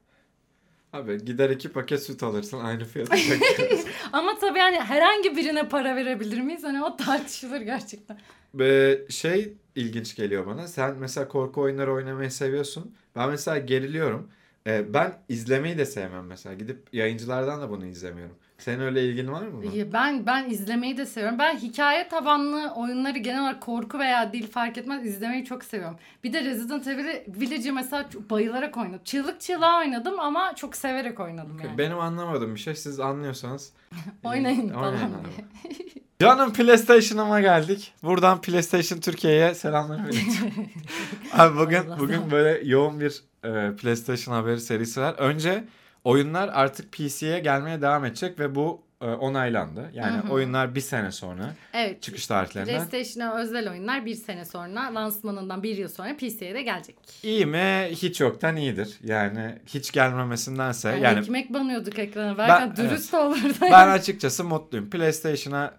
Abi 0.94 1.26
gider 1.26 1.50
iki 1.50 1.70
paket 1.70 2.04
süt 2.04 2.24
alırsın 2.24 2.60
aynı 2.60 2.86
fiyata. 2.86 3.16
Ama 4.14 4.40
tabii 4.40 4.60
yani 4.60 4.80
herhangi 4.80 5.36
birine 5.36 5.70
para 5.70 5.96
verebilir 5.96 6.42
miyiz? 6.42 6.64
Hani 6.64 6.84
o 6.84 6.98
tartışılır 6.98 7.62
gerçekten. 7.62 8.18
Ve 8.54 9.02
şey 9.10 9.54
ilginç 9.78 10.16
geliyor 10.16 10.48
bana. 10.48 10.68
Sen 10.68 10.96
mesela 10.96 11.28
korku 11.28 11.62
oyunları 11.62 11.94
oynamayı 11.94 12.32
seviyorsun. 12.32 12.96
Ben 13.16 13.30
mesela 13.30 13.58
geriliyorum. 13.58 14.30
Ee, 14.68 14.94
ben 14.94 15.14
izlemeyi 15.30 15.78
de 15.78 15.86
sevmem 15.86 16.26
mesela. 16.26 16.56
Gidip 16.56 16.94
yayıncılardan 16.94 17.62
da 17.62 17.70
bunu 17.70 17.86
izlemiyorum. 17.86 18.36
Senin 18.58 18.80
öyle 18.80 19.06
ilgin 19.06 19.32
var 19.32 19.42
mı 19.42 19.64
buna? 19.64 19.94
Ben 19.94 20.26
ben 20.26 20.50
izlemeyi 20.50 20.98
de 20.98 21.06
seviyorum. 21.06 21.40
Ben 21.40 21.58
hikaye 21.58 22.08
tabanlı 22.08 22.72
oyunları 22.76 23.18
genel 23.18 23.42
olarak 23.42 23.62
korku 23.62 24.00
veya 24.00 24.34
dil 24.34 24.48
fark 24.48 24.78
etmez 24.78 25.06
izlemeyi 25.06 25.46
çok 25.46 25.64
seviyorum. 25.64 25.98
Bir 26.24 26.34
de 26.34 26.44
Resident 26.44 26.88
Evil 26.88 27.06
Village'i 27.28 27.72
mesela 27.72 28.10
bayılarak 28.30 28.78
oynadım. 28.78 29.02
Çığlık 29.06 29.42
çığlığa 29.42 29.80
oynadım 29.80 30.20
ama 30.20 30.56
çok 30.56 30.76
severek 30.76 31.20
oynadım 31.20 31.60
yani. 31.64 31.78
Benim 31.78 32.00
anlamadığım 32.00 32.56
bir 32.56 32.60
şey. 32.60 32.76
Siz 32.76 33.00
anlıyorsanız. 33.00 33.74
Oynayın 34.24 34.70
e, 34.70 34.74
falan 34.74 34.94
oynayın 34.94 35.12
diye. 35.12 35.48
Canım 36.22 36.54
PlayStation'ıma 36.54 37.42
geldik. 37.42 37.94
Buradan 38.04 38.42
PlayStation 38.42 39.00
Türkiye'ye 39.00 39.56
selamlar 39.56 40.00
iletiyorum. 40.00 40.70
Abi 41.34 41.58
bugün 41.60 41.78
Allah 41.78 42.00
bugün 42.00 42.32
böyle 42.32 42.68
yoğun 42.70 43.00
bir 43.00 43.22
e, 43.44 43.76
PlayStation 43.76 44.36
haberi 44.36 44.60
serisi 44.62 45.02
var. 45.02 45.16
Önce 45.18 45.64
oyunlar 46.04 46.50
artık 46.54 46.92
PC'ye 46.92 47.40
gelmeye 47.40 47.82
devam 47.82 48.06
edecek 48.06 48.40
ve 48.40 48.56
bu 48.56 48.82
e, 49.02 49.06
onaylandı. 49.06 49.92
Yani 49.94 50.32
oyunlar 50.32 50.76
bir 50.76 50.82
sene 50.82 51.12
sonra 51.12 51.54
Evet. 51.74 52.02
çıkış 52.02 52.28
tarihlerinden. 52.28 52.88
PlayStation'a 52.90 53.42
özel 53.42 53.72
oyunlar 53.72 54.06
bir 54.06 54.16
sene 54.16 54.46
sonra 54.46 54.96
lansmanından 54.96 55.64
bir 55.64 55.78
yıl 55.78 55.90
sonra 55.90 56.16
PC'ye 56.18 56.54
de 56.54 56.62
gelecek. 56.62 56.96
İyi 57.24 57.46
mi? 57.46 57.88
Hiç 57.92 58.22
yoktan 58.22 58.56
iyidir. 58.56 58.98
Yani 59.04 59.56
hiç 59.68 59.92
gelmemesindense. 59.92 60.90
Yani, 60.90 61.04
Yani, 61.04 61.20
ekmek 61.20 61.54
banıyorduk 61.54 62.00
ekrana. 62.00 62.38
Belki 62.38 62.78
Ben- 62.78 62.86
dürüst 62.90 63.14
olurdu. 63.14 63.54
ben 63.62 63.88
açıkçası 63.88 64.44
mutluyum. 64.44 64.90
PlayStation'a 64.90 65.74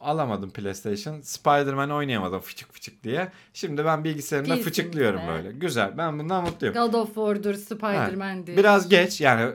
alamadım 0.00 0.50
PlayStation. 0.50 1.20
Spider-Man 1.20 1.90
oynayamadım 1.90 2.40
fıçık 2.40 2.72
fıçık 2.72 3.04
diye. 3.04 3.28
Şimdi 3.54 3.84
ben 3.84 4.04
bilgisayarımda 4.04 4.54
PC'mde. 4.54 4.64
fıçıklıyorum 4.64 5.20
böyle. 5.28 5.52
Güzel. 5.52 5.98
Ben 5.98 6.18
bundan 6.18 6.44
mutluyum. 6.44 6.74
God 6.74 6.94
of 6.94 7.06
War'dur, 7.14 7.54
Spider-Man'dir. 7.54 8.56
Biraz 8.56 8.88
geç 8.88 9.20
yani 9.20 9.52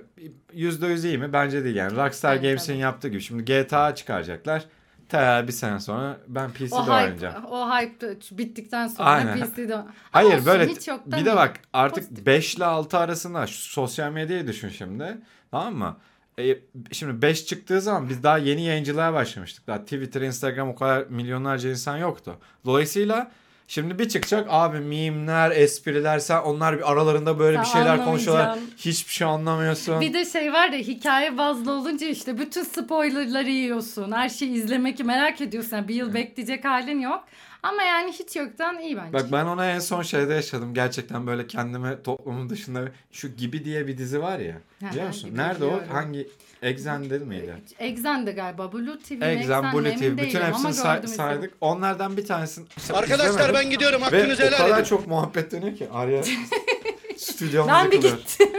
%100 0.53 1.07
iyi 1.07 1.17
mi? 1.17 1.33
Bence 1.33 1.63
değil 1.63 1.75
yani. 1.75 1.97
Rockstar 1.97 2.33
Evet, 2.33 2.43
Games'in 2.43 2.73
tabii. 2.73 2.77
yaptığı 2.77 3.07
gibi. 3.07 3.21
Şimdi 3.21 3.45
GTA 3.45 3.95
çıkaracaklar. 3.95 4.65
Ta 5.09 5.47
bir 5.47 5.51
sene 5.51 5.79
sonra 5.79 6.17
ben 6.27 6.51
PC'de 6.51 6.75
o 6.75 6.81
hype, 6.83 6.91
oynayacağım. 6.91 7.45
o 7.45 7.69
hype 7.69 8.15
bir 8.31 8.69
sonra 8.87 9.09
Aynen. 9.09 9.39
PC'de. 9.39 9.77
Hayır 10.11 10.33
olsun, 10.33 10.45
böyle 10.45 10.67
hiç 10.67 10.87
bir 11.05 11.25
de 11.25 11.35
bak 11.35 11.59
artık 11.73 12.03
Pozitif. 12.03 12.25
5 12.25 12.55
ile 12.55 12.65
6 12.65 12.97
arasında 12.97 13.47
şu 13.47 13.57
sosyal 13.57 14.11
medyayı 14.11 14.47
düşün 14.47 14.69
şimdi. 14.69 15.17
Tamam 15.51 15.75
mı? 15.75 15.97
E, 16.39 16.57
şimdi 16.91 17.21
5 17.21 17.45
çıktığı 17.45 17.81
zaman 17.81 18.09
biz 18.09 18.23
daha 18.23 18.37
yeni 18.37 18.65
yayıncılığa 18.65 19.13
başlamıştık. 19.13 19.67
Daha 19.67 19.81
Twitter, 19.81 20.21
Instagram 20.21 20.69
o 20.69 20.75
kadar 20.75 21.05
milyonlarca 21.09 21.69
insan 21.69 21.97
yoktu. 21.97 22.35
Dolayısıyla 22.65 23.31
şimdi 23.67 23.99
bir 23.99 24.09
çıkacak 24.09 24.47
abi 24.49 24.79
mimler, 24.79 25.51
espriler 25.51 26.19
sen 26.19 26.41
onlar 26.41 26.77
bir 26.77 26.91
aralarında 26.91 27.39
böyle 27.39 27.57
Sen 27.57 27.63
bir 27.63 27.69
şeyler 27.69 28.05
konuşuyorlar. 28.05 28.59
Hiçbir 28.77 29.13
şey 29.13 29.27
anlamıyorsun. 29.27 30.01
Bir 30.01 30.13
de 30.13 30.25
şey 30.25 30.53
var 30.53 30.69
ya 30.69 30.79
hikaye 30.79 31.37
bazlı 31.37 31.71
olunca 31.71 32.07
işte 32.07 32.37
bütün 32.37 32.63
spoilerları 32.63 33.49
yiyorsun. 33.49 34.11
Her 34.11 34.29
şeyi 34.29 34.51
izlemek 34.51 35.05
merak 35.05 35.41
ediyorsun. 35.41 35.75
Yani 35.75 35.87
bir 35.87 35.95
yıl 35.95 36.13
bekleyecek 36.13 36.65
halin 36.65 36.99
yok. 36.99 37.23
Ama 37.65 37.83
yani 37.83 38.11
hiç 38.11 38.35
yoktan 38.35 38.79
iyi 38.79 38.97
bence. 38.97 39.13
Bak 39.13 39.31
ben 39.31 39.45
ona 39.45 39.71
en 39.71 39.79
son 39.79 40.01
şeyde 40.01 40.33
yaşadım. 40.33 40.73
Gerçekten 40.73 41.27
böyle 41.27 41.47
kendime 41.47 42.03
toplumun 42.03 42.49
dışında 42.49 42.81
şu 43.11 43.27
gibi 43.35 43.65
diye 43.65 43.87
bir 43.87 43.97
dizi 43.97 44.21
var 44.21 44.39
ya. 44.39 44.55
Ha, 44.83 44.91
Biliyor 44.91 45.07
musun? 45.07 45.29
Gibi 45.29 45.39
Nerede 45.39 45.55
biliyorum. 45.61 45.83
o? 45.91 45.93
Hangi? 45.93 46.29
Exxen 46.61 47.09
değil 47.09 47.21
miydi? 47.21 47.55
Exxen'de 47.79 48.31
galiba. 48.31 48.73
Blue 48.73 48.99
TV, 48.99 49.21
Exxen, 49.23 49.73
Blue 49.73 49.95
TV. 49.95 50.17
Bütün 50.17 50.41
hepsini 50.41 50.73
say- 50.73 51.07
saydık. 51.07 51.53
Onlardan 51.61 52.17
bir 52.17 52.25
tanesini 52.25 52.65
Arkadaşlar 52.93 53.29
izlemedim. 53.29 53.55
ben 53.55 53.69
gidiyorum. 53.69 54.01
Ve 54.01 54.05
Hakkınızı 54.05 54.43
o 54.43 54.45
helal 54.45 54.57
kadar 54.57 54.75
edin. 54.79 54.83
çok 54.83 55.07
muhabbet 55.07 55.51
dönüyor 55.51 55.75
ki 55.77 55.87
Arya 55.93 56.23
stüdyomuz 57.17 57.71
Ben 57.73 57.91
bir 57.91 58.01
gittim. 58.01 58.49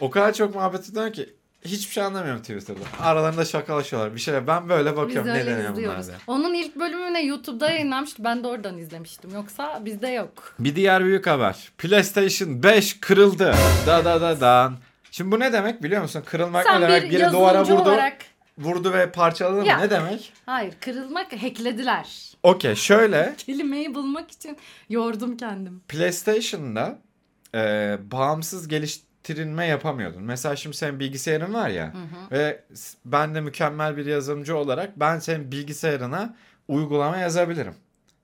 O 0.00 0.10
kadar 0.10 0.32
çok 0.32 0.54
muhabbet 0.54 0.94
dönüyor 0.94 1.12
ki 1.12 1.28
hiçbir 1.64 1.92
şey 1.92 2.02
anlamıyorum 2.02 2.40
Twitter'da. 2.40 2.80
Aralarında 3.00 3.44
şakalaşıyorlar. 3.44 4.14
Bir 4.14 4.20
şeyler. 4.20 4.46
Ben 4.46 4.68
böyle 4.68 4.90
Biz 4.90 4.96
bakıyorum 4.96 5.28
ne 5.28 5.32
öyle 5.32 5.46
deniyor 5.46 5.62
bunlar 5.62 5.72
izliyoruz. 5.72 6.06
diye. 6.06 6.16
Onun 6.26 6.54
ilk 6.54 6.76
bölümüne 6.76 7.22
YouTube'da 7.22 7.70
yayınlanmıştı. 7.70 8.24
Ben 8.24 8.44
de 8.44 8.48
oradan 8.48 8.78
izlemiştim. 8.78 9.30
Yoksa 9.34 9.82
bizde 9.84 10.08
yok. 10.08 10.54
Bir 10.58 10.76
diğer 10.76 11.04
büyük 11.04 11.26
haber. 11.26 11.68
PlayStation 11.78 12.62
5 12.62 13.00
kırıldı. 13.00 13.54
Da 13.86 14.04
da 14.04 14.20
da 14.20 14.40
dan. 14.40 14.76
Şimdi 15.10 15.30
bu 15.32 15.40
ne 15.40 15.52
demek 15.52 15.82
biliyor 15.82 16.02
musun? 16.02 16.22
Kırılmak 16.26 16.64
Sen 16.66 16.80
ne 16.80 16.88
demek? 16.88 17.02
bir 17.10 17.10
Biri 17.18 17.32
duvara 17.32 17.62
vurdu, 17.64 17.74
olarak... 17.82 18.16
vurdu 18.58 18.92
ve 18.92 19.10
parçaladı 19.12 19.60
mı? 19.60 19.66
Ya. 19.66 19.78
Ne 19.78 19.90
demek? 19.90 20.32
Hayır 20.46 20.74
kırılmak 20.80 21.32
hacklediler. 21.42 22.30
Okey 22.42 22.74
şöyle. 22.74 23.34
Kelimeyi 23.46 23.94
bulmak 23.94 24.30
için 24.30 24.56
yordum 24.88 25.36
kendim. 25.36 25.82
PlayStation'da 25.88 26.98
e, 27.54 27.60
bağımsız 28.10 28.68
geliştirilme 29.24 29.66
yapamıyordun. 29.66 30.22
Mesela 30.22 30.56
şimdi 30.56 30.76
senin 30.76 31.00
bilgisayarın 31.00 31.54
var 31.54 31.68
ya 31.68 31.92
ve 32.30 32.60
s- 32.74 32.98
ben 33.04 33.34
de 33.34 33.40
mükemmel 33.40 33.96
bir 33.96 34.06
yazılımcı 34.06 34.56
olarak 34.56 35.00
ben 35.00 35.18
senin 35.18 35.52
bilgisayarına 35.52 36.36
uygulama 36.68 37.16
yazabilirim. 37.16 37.74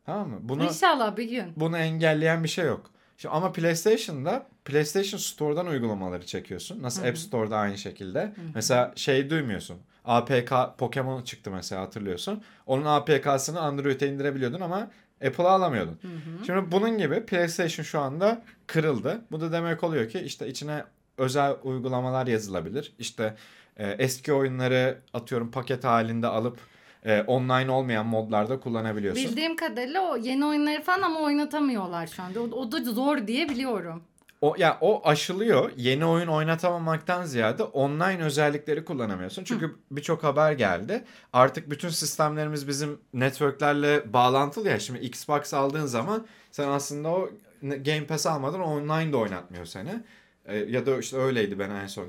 Tamam 0.06 0.28
mı? 0.28 0.38
Bunu 0.42 0.64
İnşallah 0.64 1.16
bir 1.16 1.30
gün. 1.30 1.52
bunu 1.56 1.78
engelleyen 1.78 2.44
bir 2.44 2.48
şey 2.48 2.66
yok. 2.66 2.90
Şimdi 3.18 3.34
ama 3.34 3.52
PlayStation'da 3.52 4.46
PlayStation 4.64 5.18
Store'dan 5.18 5.66
uygulamaları 5.66 6.26
çekiyorsun. 6.26 6.82
Nasıl 6.82 7.04
App 7.04 7.18
Store'da 7.18 7.56
aynı 7.56 7.78
şekilde. 7.78 8.32
Mesela 8.54 8.92
şey 8.96 9.30
duymuyorsun. 9.30 9.76
APK 10.04 10.52
Pokemon 10.78 11.22
çıktı 11.22 11.50
mesela 11.50 11.82
hatırlıyorsun. 11.82 12.42
Onun 12.66 12.84
APK'sını 12.84 13.60
Android'e 13.60 14.08
indirebiliyordun 14.08 14.60
ama 14.60 14.90
Apple'a 15.26 15.50
alamıyordun. 15.50 15.98
Şimdi 16.46 16.72
bunun 16.72 16.98
gibi 16.98 17.26
PlayStation 17.26 17.84
şu 17.84 18.00
anda 18.00 18.42
kırıldı. 18.66 19.20
Bu 19.30 19.40
da 19.40 19.52
demek 19.52 19.84
oluyor 19.84 20.08
ki 20.08 20.18
işte 20.18 20.48
içine 20.48 20.84
özel 21.18 21.54
uygulamalar 21.62 22.26
yazılabilir. 22.26 22.92
İşte 22.98 23.34
e, 23.76 23.90
eski 23.90 24.32
oyunları 24.32 24.98
atıyorum 25.14 25.50
paket 25.50 25.84
halinde 25.84 26.26
alıp 26.26 26.58
e, 27.04 27.22
online 27.22 27.70
olmayan 27.70 28.06
modlarda 28.06 28.60
kullanabiliyorsun. 28.60 29.24
Bildiğim 29.24 29.56
kadarıyla 29.56 30.00
o 30.02 30.16
yeni 30.16 30.46
oyunları 30.46 30.82
falan 30.82 31.02
ama 31.02 31.20
oynatamıyorlar 31.20 32.06
şu 32.06 32.22
anda. 32.22 32.40
O, 32.40 32.44
o 32.44 32.72
da 32.72 32.80
zor 32.80 33.26
diye 33.26 33.48
biliyorum. 33.48 34.02
O 34.46 34.54
ya 34.58 34.78
o 34.80 35.08
aşılıyor. 35.08 35.72
Yeni 35.76 36.04
oyun 36.04 36.26
oynatamamaktan 36.26 37.24
ziyade 37.24 37.62
online 37.62 38.24
özellikleri 38.24 38.84
kullanamıyorsun. 38.84 39.44
Çünkü 39.44 39.74
birçok 39.90 40.24
haber 40.24 40.52
geldi. 40.52 41.04
Artık 41.32 41.70
bütün 41.70 41.88
sistemlerimiz 41.88 42.68
bizim 42.68 42.98
networklerle 43.14 44.12
bağlantılı 44.12 44.68
ya. 44.68 44.78
Şimdi 44.78 44.98
Xbox 45.06 45.54
aldığın 45.54 45.86
zaman 45.86 46.26
sen 46.50 46.68
aslında 46.68 47.08
o 47.08 47.30
Game 47.62 48.06
Pass 48.06 48.26
almadan 48.26 48.60
online 48.60 49.12
de 49.12 49.16
oynatmıyor 49.16 49.64
seni. 49.64 50.02
E, 50.44 50.56
ya 50.56 50.86
da 50.86 50.98
işte 50.98 51.16
öyleydi 51.16 51.58
ben 51.58 51.70
en 51.70 51.86
son. 51.86 52.06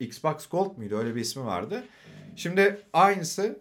Xbox 0.00 0.48
Gold 0.48 0.76
muydu? 0.76 0.98
Öyle 0.98 1.14
bir 1.14 1.20
ismi 1.20 1.44
vardı. 1.44 1.84
Şimdi 2.36 2.80
aynısı 2.92 3.60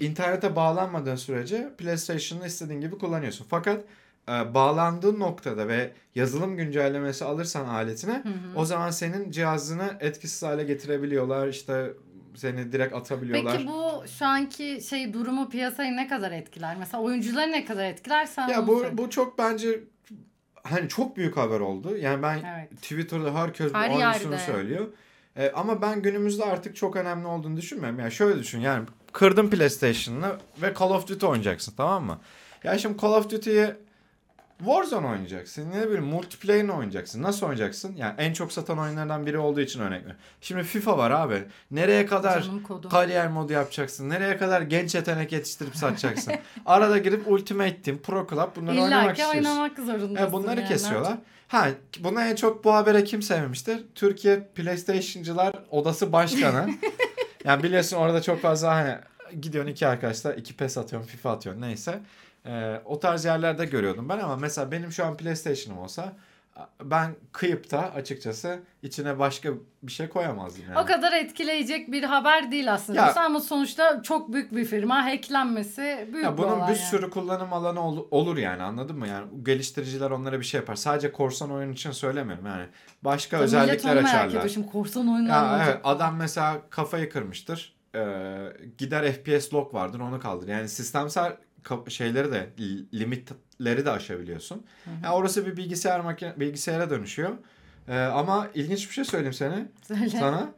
internete 0.00 0.56
bağlanmadığın 0.56 1.16
sürece 1.16 1.70
PlayStation'ı 1.78 2.46
istediğin 2.46 2.80
gibi 2.80 2.98
kullanıyorsun. 2.98 3.46
Fakat 3.50 3.84
e, 4.28 4.54
bağlandığın 4.54 5.20
noktada 5.20 5.68
ve 5.68 5.92
yazılım 6.14 6.56
güncellemesi 6.56 7.24
alırsan 7.24 7.64
aletine 7.68 8.22
o 8.56 8.64
zaman 8.64 8.90
senin 8.90 9.30
cihazını 9.30 9.96
etkisiz 10.00 10.42
hale 10.42 10.64
getirebiliyorlar. 10.64 11.48
İşte 11.48 11.92
seni 12.34 12.72
direkt 12.72 12.94
atabiliyorlar. 12.94 13.52
Peki 13.56 13.66
bu 13.68 14.04
şu 14.18 14.26
anki 14.26 14.80
şey 14.88 15.12
durumu 15.12 15.48
piyasayı 15.48 15.96
ne 15.96 16.08
kadar 16.08 16.32
etkiler? 16.32 16.76
Mesela 16.78 17.02
oyuncuları 17.02 17.52
ne 17.52 17.64
kadar 17.64 17.84
etkiler? 17.84 18.26
Sen 18.26 18.48
ya 18.48 18.66
bu 18.66 18.80
söyle. 18.80 18.98
bu 18.98 19.10
çok 19.10 19.38
bence 19.38 19.80
hani 20.62 20.88
çok 20.88 21.16
büyük 21.16 21.36
haber 21.36 21.60
oldu. 21.60 21.96
Yani 21.96 22.22
ben 22.22 22.38
Evet. 22.56 22.70
Twitter'da 22.82 23.34
herkes 23.34 23.74
Her 23.74 23.90
aynısını 23.90 24.32
yerde. 24.32 24.44
söylüyor. 24.52 24.86
E, 25.36 25.50
ama 25.50 25.82
ben 25.82 26.02
günümüzde 26.02 26.44
artık 26.44 26.76
çok 26.76 26.96
önemli 26.96 27.26
olduğunu 27.26 27.56
düşünmüyorum. 27.56 27.98
Yani 27.98 28.12
şöyle 28.12 28.38
düşün 28.40 28.60
yani 28.60 28.86
kırdın 29.12 29.50
PlayStation'ını 29.50 30.32
ve 30.62 30.74
Call 30.80 30.90
of 30.90 31.08
Duty 31.08 31.26
oynayacaksın 31.26 31.74
tamam 31.76 32.04
mı? 32.04 32.18
Ya 32.64 32.78
şimdi 32.78 33.02
Call 33.02 33.12
of 33.12 33.30
Duty'yi 33.30 33.66
Warzone 34.64 35.06
oynayacaksın. 35.06 35.70
Ne 35.70 35.86
bileyim 35.86 36.04
multiplayer 36.04 36.68
oynayacaksın. 36.68 37.22
Nasıl 37.22 37.46
oynayacaksın? 37.46 37.96
Yani 37.96 38.14
en 38.18 38.32
çok 38.32 38.52
satan 38.52 38.78
oyunlardan 38.78 39.26
biri 39.26 39.38
olduğu 39.38 39.60
için 39.60 39.80
örnek 39.80 40.06
ver. 40.06 40.16
Şimdi 40.40 40.62
FIFA 40.62 40.98
var 40.98 41.10
abi. 41.10 41.42
Nereye 41.70 42.06
kadar 42.06 42.44
kariyer 42.90 43.28
modu 43.28 43.52
yapacaksın? 43.52 44.08
Nereye 44.08 44.36
kadar 44.36 44.62
genç 44.62 44.94
yetenek 44.94 45.32
yetiştirip 45.32 45.76
satacaksın? 45.76 46.34
Arada 46.66 46.98
girip 46.98 47.28
Ultimate 47.28 47.82
Team, 47.82 47.98
Pro 47.98 48.26
Club 48.30 48.56
bunları 48.56 48.74
İlla 48.74 48.84
oynamak 48.84 49.18
istiyorsun. 49.18 49.38
oynamak 49.38 49.78
zorundasın. 49.78 50.26
E 50.26 50.32
bunları 50.32 50.60
yani. 50.60 50.68
kesiyorlar. 50.68 51.18
Ha 51.48 51.68
buna 52.00 52.28
en 52.28 52.34
çok 52.34 52.64
bu 52.64 52.74
habere 52.74 53.04
kim 53.04 53.22
sevmemiştir? 53.22 53.84
Türkiye 53.94 54.40
PlayStation'cılar 54.54 55.54
Odası 55.70 56.12
Başkanı. 56.12 56.70
yani 57.44 57.62
biliyorsun 57.62 57.96
orada 57.96 58.22
çok 58.22 58.42
fazla 58.42 58.74
hani 58.74 58.96
gidiyorsun 59.40 59.70
iki 59.72 59.86
arkadaşlar 59.86 60.34
iki 60.36 60.56
PES 60.56 60.78
atıyorsun 60.78 61.08
FIFA 61.08 61.30
atıyorsun 61.30 61.62
neyse. 61.62 62.00
Ee, 62.46 62.80
o 62.84 63.00
tarz 63.00 63.24
yerlerde 63.24 63.64
görüyordum 63.64 64.08
ben 64.08 64.18
ama 64.18 64.36
mesela 64.36 64.70
benim 64.70 64.92
şu 64.92 65.04
an 65.04 65.16
PlayStation'ım 65.16 65.82
olsa 65.82 66.12
ben 66.84 67.14
kıyıp 67.32 67.70
da 67.70 67.92
açıkçası 67.94 68.60
içine 68.82 69.18
başka 69.18 69.48
bir 69.82 69.92
şey 69.92 70.08
koyamazdım 70.08 70.64
yani. 70.68 70.78
O 70.78 70.86
kadar 70.86 71.12
etkileyecek 71.12 71.92
bir 71.92 72.02
haber 72.02 72.50
değil 72.52 72.72
aslında. 72.72 72.98
Ya- 73.00 73.14
ama 73.24 73.40
sonuçta 73.40 74.02
çok 74.02 74.32
büyük 74.32 74.54
bir 74.56 74.64
firma. 74.64 75.04
Hacklenmesi 75.04 76.08
büyük 76.12 76.24
Ya 76.24 76.32
bir 76.32 76.38
bunun 76.38 76.56
bir 76.56 76.60
yani. 76.62 76.76
sürü 76.76 77.10
kullanım 77.10 77.52
alanı 77.52 77.80
ol- 77.80 78.06
olur 78.10 78.36
yani 78.36 78.62
anladın 78.62 78.98
mı? 78.98 79.08
Yani 79.08 79.26
geliştiriciler 79.42 80.10
onlara 80.10 80.40
bir 80.40 80.44
şey 80.44 80.60
yapar. 80.60 80.74
Sadece 80.74 81.12
korsan 81.12 81.50
oyun 81.52 81.72
için 81.72 81.90
söylemiyorum 81.90 82.46
yani. 82.46 82.66
Başka 83.02 83.36
Tabii 83.36 83.44
özellikler 83.44 83.96
açarlar. 83.96 84.28
ediyor. 84.28 84.48
Şimdi 84.48 84.66
korsan 84.72 85.08
oyunlar 85.14 85.58
Ya 85.58 85.64
evet 85.66 85.80
adam 85.84 86.16
mesela 86.16 86.60
kafayı 86.70 87.10
kırmıştır. 87.10 87.76
Ee, 87.94 88.36
gider 88.78 89.12
FPS 89.12 89.54
lock 89.54 89.74
vardır 89.74 90.00
onu 90.00 90.20
kaldır. 90.20 90.48
Yani 90.48 90.68
sistemsel 90.68 91.36
şeyleri 91.88 92.32
de 92.32 92.48
li- 92.58 92.98
limitleri 93.00 93.84
de 93.84 93.90
aşabiliyorsun. 93.90 94.66
Yani 95.04 95.14
orası 95.14 95.46
bir 95.46 95.56
bilgisayar 95.56 96.00
makine 96.00 96.40
bilgisayara 96.40 96.90
dönüşüyor. 96.90 97.30
Ee, 97.88 97.96
ama 97.98 98.48
ilginç 98.54 98.88
bir 98.88 98.94
şey 98.94 99.04
söyleyeyim 99.04 99.32
seni 99.34 99.64
Söyle. 99.88 100.08
sana. 100.10 100.50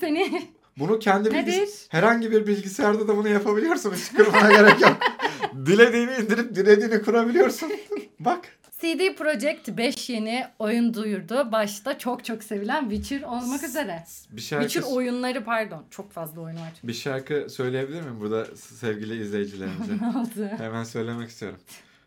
Seni 0.00 0.42
Bunu 0.78 0.98
kendi 0.98 1.28
bilgis- 1.28 1.86
herhangi 1.88 2.30
bir 2.32 2.46
bilgisayarda 2.46 3.08
da 3.08 3.16
bunu 3.16 3.28
yapabiliyorsun. 3.28 3.94
Hiç 3.94 4.12
kırmana 4.12 4.50
gerek 4.52 4.80
yok. 4.80 4.96
Dilediğini 5.66 6.12
indirip 6.14 6.54
dilediğini 6.54 7.02
kurabiliyorsun. 7.02 7.72
Bak. 8.20 8.58
CD 8.84 9.14
Projekt 9.16 9.68
5 9.68 10.10
yeni 10.10 10.44
oyun 10.58 10.94
duyurdu. 10.94 11.52
Başta 11.52 11.98
çok 11.98 12.24
çok 12.24 12.42
sevilen 12.44 12.90
Witcher 12.90 13.22
olmak 13.22 13.62
üzere. 13.62 14.04
Bir 14.30 14.40
şarkı, 14.40 14.68
Witcher 14.68 14.92
oyunları 14.96 15.44
pardon. 15.44 15.84
Çok 15.90 16.12
fazla 16.12 16.40
oyun 16.40 16.56
var. 16.56 16.72
bir 16.84 16.92
şarkı 16.92 17.46
söyleyebilir 17.50 18.00
miyim 18.00 18.20
burada 18.20 18.46
sevgili 18.56 19.22
izleyicilerimize? 19.22 19.92
Ne 20.00 20.08
oldu? 20.18 20.48
Hemen 20.58 20.84
söylemek 20.84 21.30
istiyorum. 21.30 21.58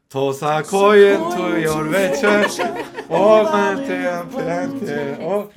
Tosa 0.10 0.64
koyun 0.64 1.30
to 1.32 1.58
your 1.58 1.92
veçer. 1.94 2.52
O 3.10 3.44
mante 3.44 4.14
plenty. 4.36 5.24
O 5.26 5.52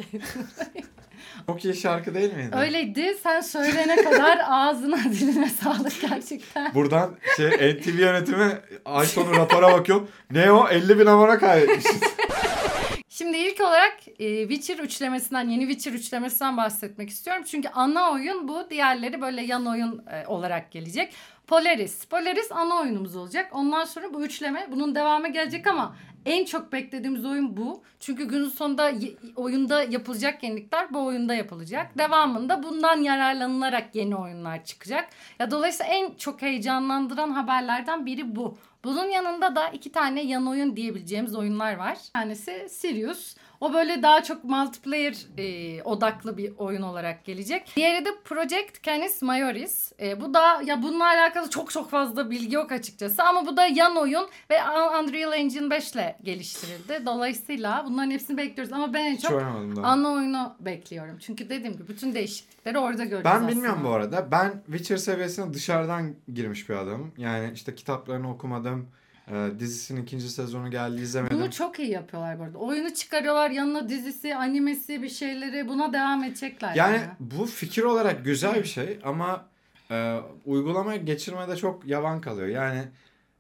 çok 1.50 1.64
iyi 1.64 1.74
şarkı 1.74 2.14
değil 2.14 2.32
miydi? 2.34 2.56
Öyleydi. 2.56 3.16
Sen 3.22 3.40
söyleyene 3.40 3.96
kadar 3.96 4.38
ağzına 4.48 4.98
diline 5.04 5.48
sağlık 5.48 6.00
gerçekten. 6.00 6.74
Buradan 6.74 7.16
şey 7.36 7.48
NTV 7.48 7.98
yönetimi 7.98 8.52
ay 8.84 9.06
sonu 9.06 9.36
rapora 9.36 9.72
bakıyor. 9.72 10.08
Ne 10.30 10.52
o? 10.52 10.68
50 10.68 10.98
bin 10.98 11.06
abone 11.06 11.38
kaybetmişiz. 11.38 12.00
Şimdi 13.08 13.36
ilk 13.36 13.60
olarak 13.60 13.96
e, 14.18 14.48
Witcher 14.48 14.84
üçlemesinden, 14.84 15.48
yeni 15.48 15.68
Witcher 15.68 15.92
üçlemesinden 15.92 16.56
bahsetmek 16.56 17.10
istiyorum. 17.10 17.42
Çünkü 17.46 17.68
ana 17.68 18.10
oyun 18.10 18.48
bu. 18.48 18.70
Diğerleri 18.70 19.20
böyle 19.20 19.42
yan 19.42 19.66
oyun 19.66 20.04
e, 20.12 20.26
olarak 20.26 20.70
gelecek. 20.70 21.12
Polaris. 21.46 22.04
Polaris 22.04 22.52
ana 22.52 22.74
oyunumuz 22.74 23.16
olacak. 23.16 23.50
Ondan 23.52 23.84
sonra 23.84 24.14
bu 24.14 24.24
üçleme 24.24 24.68
bunun 24.72 24.94
devamı 24.94 25.28
gelecek 25.28 25.66
ama 25.66 25.96
en 26.26 26.44
çok 26.44 26.72
beklediğimiz 26.72 27.24
oyun 27.24 27.56
bu. 27.56 27.82
Çünkü 28.00 28.24
günün 28.24 28.48
sonunda 28.48 28.92
oyunda 29.36 29.82
yapılacak 29.82 30.42
yenilikler 30.42 30.94
bu 30.94 31.04
oyunda 31.04 31.34
yapılacak. 31.34 31.98
Devamında 31.98 32.62
bundan 32.62 32.96
yararlanılarak 32.96 33.94
yeni 33.94 34.16
oyunlar 34.16 34.64
çıkacak. 34.64 35.08
Ya 35.38 35.50
dolayısıyla 35.50 35.92
en 35.92 36.14
çok 36.14 36.42
heyecanlandıran 36.42 37.30
haberlerden 37.30 38.06
biri 38.06 38.36
bu. 38.36 38.58
Bunun 38.84 39.04
yanında 39.04 39.56
da 39.56 39.68
iki 39.68 39.92
tane 39.92 40.22
yan 40.22 40.46
oyun 40.46 40.76
diyebileceğimiz 40.76 41.36
oyunlar 41.36 41.74
var. 41.76 41.98
Bir 42.06 42.12
tanesi 42.12 42.68
Sirius. 42.70 43.36
O 43.60 43.72
böyle 43.72 44.02
daha 44.02 44.22
çok 44.22 44.44
multiplayer 44.44 45.16
e, 45.38 45.82
odaklı 45.82 46.36
bir 46.36 46.52
oyun 46.58 46.82
olarak 46.82 47.24
gelecek. 47.24 47.72
Diğeri 47.76 48.04
de 48.04 48.08
Project 48.24 48.82
Canis 48.82 49.22
Majoris. 49.22 49.92
E, 50.00 50.20
bu 50.20 50.34
da 50.34 50.62
ya 50.62 50.82
bununla 50.82 51.04
alakalı 51.04 51.50
çok 51.50 51.70
çok 51.70 51.90
fazla 51.90 52.30
bilgi 52.30 52.54
yok 52.56 52.72
açıkçası 52.72 53.22
ama 53.22 53.46
bu 53.46 53.56
da 53.56 53.66
yan 53.66 53.96
oyun 53.96 54.28
ve 54.50 54.56
Unreal 55.02 55.32
Engine 55.32 55.70
5 55.70 55.92
ile 55.92 56.16
geliştirildi. 56.22 57.06
Dolayısıyla 57.06 57.84
bunların 57.88 58.10
hepsini 58.10 58.36
bekliyoruz 58.36 58.72
ama 58.72 58.94
ben 58.94 59.04
en 59.04 59.14
Hiç 59.14 59.22
çok 59.22 59.42
ana 59.82 60.08
oyunu 60.08 60.54
bekliyorum. 60.60 61.18
Çünkü 61.18 61.48
dediğim 61.48 61.72
gibi 61.72 61.88
bütün 61.88 62.14
değişiklikleri 62.14 62.78
orada 62.78 63.04
göreceğiz 63.04 63.24
Ben 63.40 63.48
bilmiyorum 63.48 63.78
aslında. 63.78 63.90
bu 63.90 63.94
arada. 63.94 64.30
Ben 64.30 64.62
Witcher 64.66 64.96
seviyesine 64.96 65.54
dışarıdan 65.54 66.14
girmiş 66.34 66.68
bir 66.68 66.74
adamım. 66.74 67.12
Yani 67.16 67.50
işte 67.54 67.74
kitaplarını 67.74 68.32
okumadım. 68.32 68.88
Ee, 69.30 69.50
dizisinin 69.58 70.02
ikinci 70.02 70.28
sezonu 70.28 70.70
geldi 70.70 71.00
izlemedim. 71.00 71.38
Bunu 71.38 71.50
çok 71.50 71.78
iyi 71.78 71.90
yapıyorlar 71.90 72.38
bu 72.38 72.42
arada. 72.42 72.58
Oyunu 72.58 72.94
çıkarıyorlar 72.94 73.50
yanına 73.50 73.88
dizisi, 73.88 74.34
animesi 74.36 75.02
bir 75.02 75.08
şeyleri 75.08 75.68
buna 75.68 75.92
devam 75.92 76.24
edecekler. 76.24 76.74
Yani 76.74 76.96
yani. 76.96 77.08
bu 77.20 77.46
fikir 77.46 77.82
olarak 77.82 78.24
güzel 78.24 78.54
bir 78.54 78.68
şey 78.68 78.98
ama 79.04 79.46
e, 79.90 80.20
uygulamaya 80.44 80.96
geçirmede 80.96 81.56
çok 81.56 81.86
yavan 81.86 82.20
kalıyor. 82.20 82.48
Yani 82.48 82.82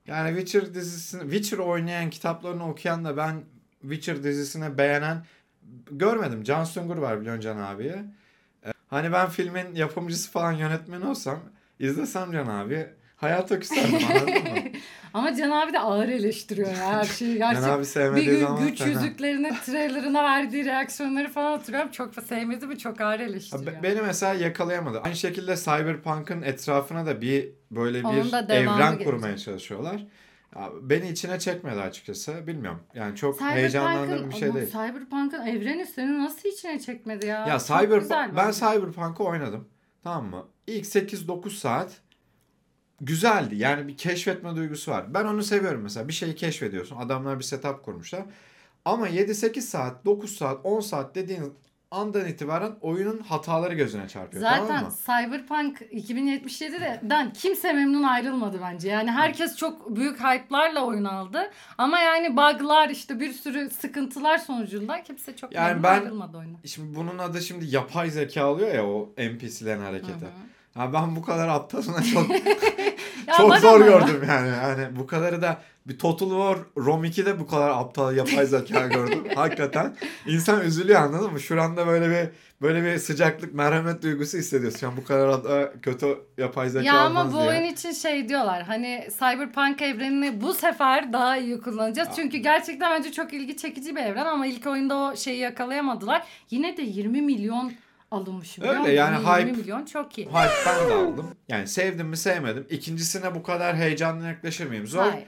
yani 0.06 0.28
Witcher 0.28 0.74
dizisini 0.74 1.22
Witcher 1.22 1.58
oynayan 1.58 2.10
kitaplarını 2.10 2.68
okuyan 2.68 3.04
da 3.04 3.16
ben 3.16 3.42
Witcher 3.80 4.22
dizisini 4.22 4.78
beğenen 4.78 5.24
görmedim. 5.90 6.42
Can 6.42 6.64
Sungur 6.64 6.96
var 6.96 7.20
biliyorsun 7.20 7.40
Can 7.40 7.56
abiye. 7.56 8.04
E, 8.66 8.72
hani 8.88 9.12
ben 9.12 9.28
filmin 9.28 9.74
yapımcısı 9.74 10.30
falan 10.30 10.52
yönetmeni 10.52 11.06
olsam 11.06 11.40
izlesem 11.78 12.32
Can 12.32 12.46
abi 12.46 12.86
hayata 13.20 13.60
küserdim 13.60 13.94
anladın 14.10 14.34
mı? 14.34 14.58
Ama 15.14 15.36
Can 15.36 15.50
abi 15.50 15.72
de 15.72 15.78
ağır 15.78 16.08
eleştiriyor 16.08 16.68
ya 16.68 16.76
her 16.92 17.04
şeyi. 17.04 17.38
Can 17.38 17.50
Gerçekten 17.50 17.72
abi 17.72 17.80
bir 17.80 17.86
sevmediği 17.86 18.30
gün 18.30 18.40
zaman 18.40 18.66
güç 18.68 18.78
fena. 18.78 18.88
yüzüklerine, 18.88 19.56
trailerına 19.66 20.24
verdiği 20.24 20.64
reaksiyonları 20.64 21.28
falan 21.28 21.50
hatırlıyorum. 21.58 21.90
Çok 21.90 22.14
sevmedi 22.14 22.66
mi 22.66 22.78
çok 22.78 23.00
ağır 23.00 23.20
eleştiriyor. 23.20 23.66
be- 23.66 23.80
Beni 23.82 24.02
mesela 24.02 24.34
yakalayamadı. 24.34 25.00
Aynı 25.00 25.16
şekilde 25.16 25.56
Cyberpunk'ın 25.56 26.42
etrafına 26.42 27.06
da 27.06 27.20
bir 27.20 27.48
böyle 27.70 27.98
bir 28.04 28.50
evren 28.54 28.98
kurmaya 29.04 29.38
çalışıyorlar. 29.38 30.06
Ya, 30.56 30.68
beni 30.82 31.08
içine 31.08 31.38
çekmedi 31.38 31.80
açıkçası. 31.80 32.46
Bilmiyorum. 32.46 32.80
Yani 32.94 33.16
çok 33.16 33.40
heyecanlandığım 33.40 34.30
bir 34.30 34.34
şey 34.36 34.54
değil. 34.54 34.66
Cyberpunk'ın 34.66 35.46
evreni 35.46 35.86
seni 35.86 36.24
nasıl 36.24 36.48
içine 36.48 36.78
çekmedi 36.80 37.26
ya? 37.26 37.46
Ya 37.46 37.58
Çok 37.58 37.66
Cyberpunk 37.80 38.36
ben. 38.36 38.50
Cyberpunk'ı 38.50 39.24
oynadım. 39.24 39.68
Tamam 40.04 40.26
mı? 40.26 40.46
İlk 40.66 40.84
8-9 40.84 41.50
saat 41.50 41.92
güzeldi. 43.00 43.56
Yani 43.56 43.88
bir 43.88 43.96
keşfetme 43.96 44.56
duygusu 44.56 44.90
var. 44.90 45.14
Ben 45.14 45.24
onu 45.24 45.42
seviyorum 45.42 45.82
mesela. 45.82 46.08
Bir 46.08 46.12
şeyi 46.12 46.34
keşfediyorsun. 46.34 46.96
Adamlar 46.96 47.38
bir 47.38 47.44
setup 47.44 47.82
kurmuşlar. 47.84 48.22
Ama 48.84 49.08
7-8 49.08 49.60
saat, 49.60 50.04
9 50.04 50.36
saat, 50.36 50.58
10 50.64 50.80
saat 50.80 51.14
dediğin 51.14 51.54
andan 51.90 52.28
itibaren 52.28 52.72
oyunun 52.80 53.18
hataları 53.18 53.74
gözüne 53.74 54.08
çarpıyor. 54.08 54.42
tamam 54.44 54.66
Zaten 54.66 54.84
mı? 54.84 54.92
Cyberpunk 55.06 55.80
2077'den 55.80 57.32
kimse 57.32 57.72
memnun 57.72 58.02
ayrılmadı 58.02 58.58
bence. 58.62 58.88
Yani 58.88 59.10
herkes 59.10 59.56
çok 59.56 59.96
büyük 59.96 60.20
hype'larla 60.20 60.84
oyun 60.86 61.04
aldı. 61.04 61.50
Ama 61.78 62.00
yani 62.00 62.36
bug'lar 62.36 62.88
işte 62.88 63.20
bir 63.20 63.32
sürü 63.32 63.70
sıkıntılar 63.70 64.38
sonucunda 64.38 65.02
kimse 65.02 65.36
çok 65.36 65.54
Yani 65.54 65.66
memnun 65.66 65.82
ben- 65.82 66.00
ayrılmadı 66.00 66.38
oyuna. 66.38 66.56
Şimdi 66.64 66.96
bunun 66.96 67.18
adı 67.18 67.40
şimdi 67.42 67.74
yapay 67.74 68.10
zeka 68.10 68.46
oluyor 68.46 68.74
ya 68.74 68.86
o 68.86 69.08
NPC'lerin 69.18 69.80
hareketi. 69.82 70.26
Ya 70.78 70.92
ben 70.92 71.16
bu 71.16 71.22
kadar 71.22 71.48
aptalına 71.48 72.02
çok 72.14 72.30
Ya 73.28 73.34
çok 73.36 73.56
zor 73.56 73.80
ya. 73.80 73.86
gördüm 73.86 74.22
yani. 74.28 74.48
Yani 74.48 74.96
bu 74.98 75.06
kadarı 75.06 75.42
da 75.42 75.58
bir 75.86 75.98
Total 75.98 76.28
War 76.28 76.58
Rom 76.84 77.04
2'de 77.04 77.40
bu 77.40 77.46
kadar 77.46 77.70
aptal 77.70 78.16
yapay 78.16 78.46
zeka 78.46 78.86
gördüm. 78.86 79.24
Hakikaten 79.34 79.96
insan 80.26 80.60
üzülüyor 80.60 81.00
anladın 81.00 81.32
mı? 81.32 81.40
Şuranda 81.40 81.86
böyle 81.86 82.10
bir 82.10 82.28
böyle 82.62 82.84
bir 82.84 82.98
sıcaklık, 82.98 83.54
merhamet 83.54 84.02
duygusu 84.02 84.38
hissediyorsun. 84.38 84.86
Yani 84.86 84.96
bu 84.96 85.04
kadar 85.04 85.44
da 85.44 85.72
kötü 85.82 86.18
yapay 86.38 86.68
zeka 86.68 86.84
Ya 86.86 87.00
ama 87.00 87.32
bu 87.32 87.36
diye. 87.36 87.48
oyun 87.48 87.62
için 87.64 87.92
şey 87.92 88.28
diyorlar 88.28 88.62
hani 88.62 89.08
Cyberpunk 89.18 89.82
evrenini 89.82 90.40
bu 90.40 90.54
sefer 90.54 91.12
daha 91.12 91.36
iyi 91.36 91.60
kullanacağız. 91.60 92.08
Çünkü 92.16 92.38
gerçekten 92.38 92.90
bence 92.98 93.12
çok 93.12 93.32
ilgi 93.32 93.56
çekici 93.56 93.96
bir 93.96 94.00
evren 94.02 94.26
ama 94.26 94.46
ilk 94.46 94.66
oyunda 94.66 94.96
o 94.96 95.16
şeyi 95.16 95.38
yakalayamadılar. 95.38 96.22
Yine 96.50 96.76
de 96.76 96.82
20 96.82 97.22
milyon 97.22 97.72
alınmış. 98.10 98.58
biliyor 98.58 98.70
Öyle 98.72 98.80
musun? 98.80 98.92
yani 98.94 99.14
20 99.16 99.26
hype- 99.28 99.56
milyon 99.56 99.84
çok 99.84 100.18
iyi. 100.18 100.26
Hype 100.26 100.50
ben 100.66 100.88
de 100.90 100.94
aldım. 100.94 101.26
Yani 101.48 101.68
sevdim 101.68 102.06
mi 102.06 102.16
sevmedim. 102.16 102.66
İkincisine 102.70 103.34
bu 103.34 103.42
kadar 103.42 103.76
heyecanla 103.76 104.26
yaklaşır 104.28 104.66
mıyım? 104.66 104.86
Zor. 104.86 105.02
Hayır. 105.10 105.26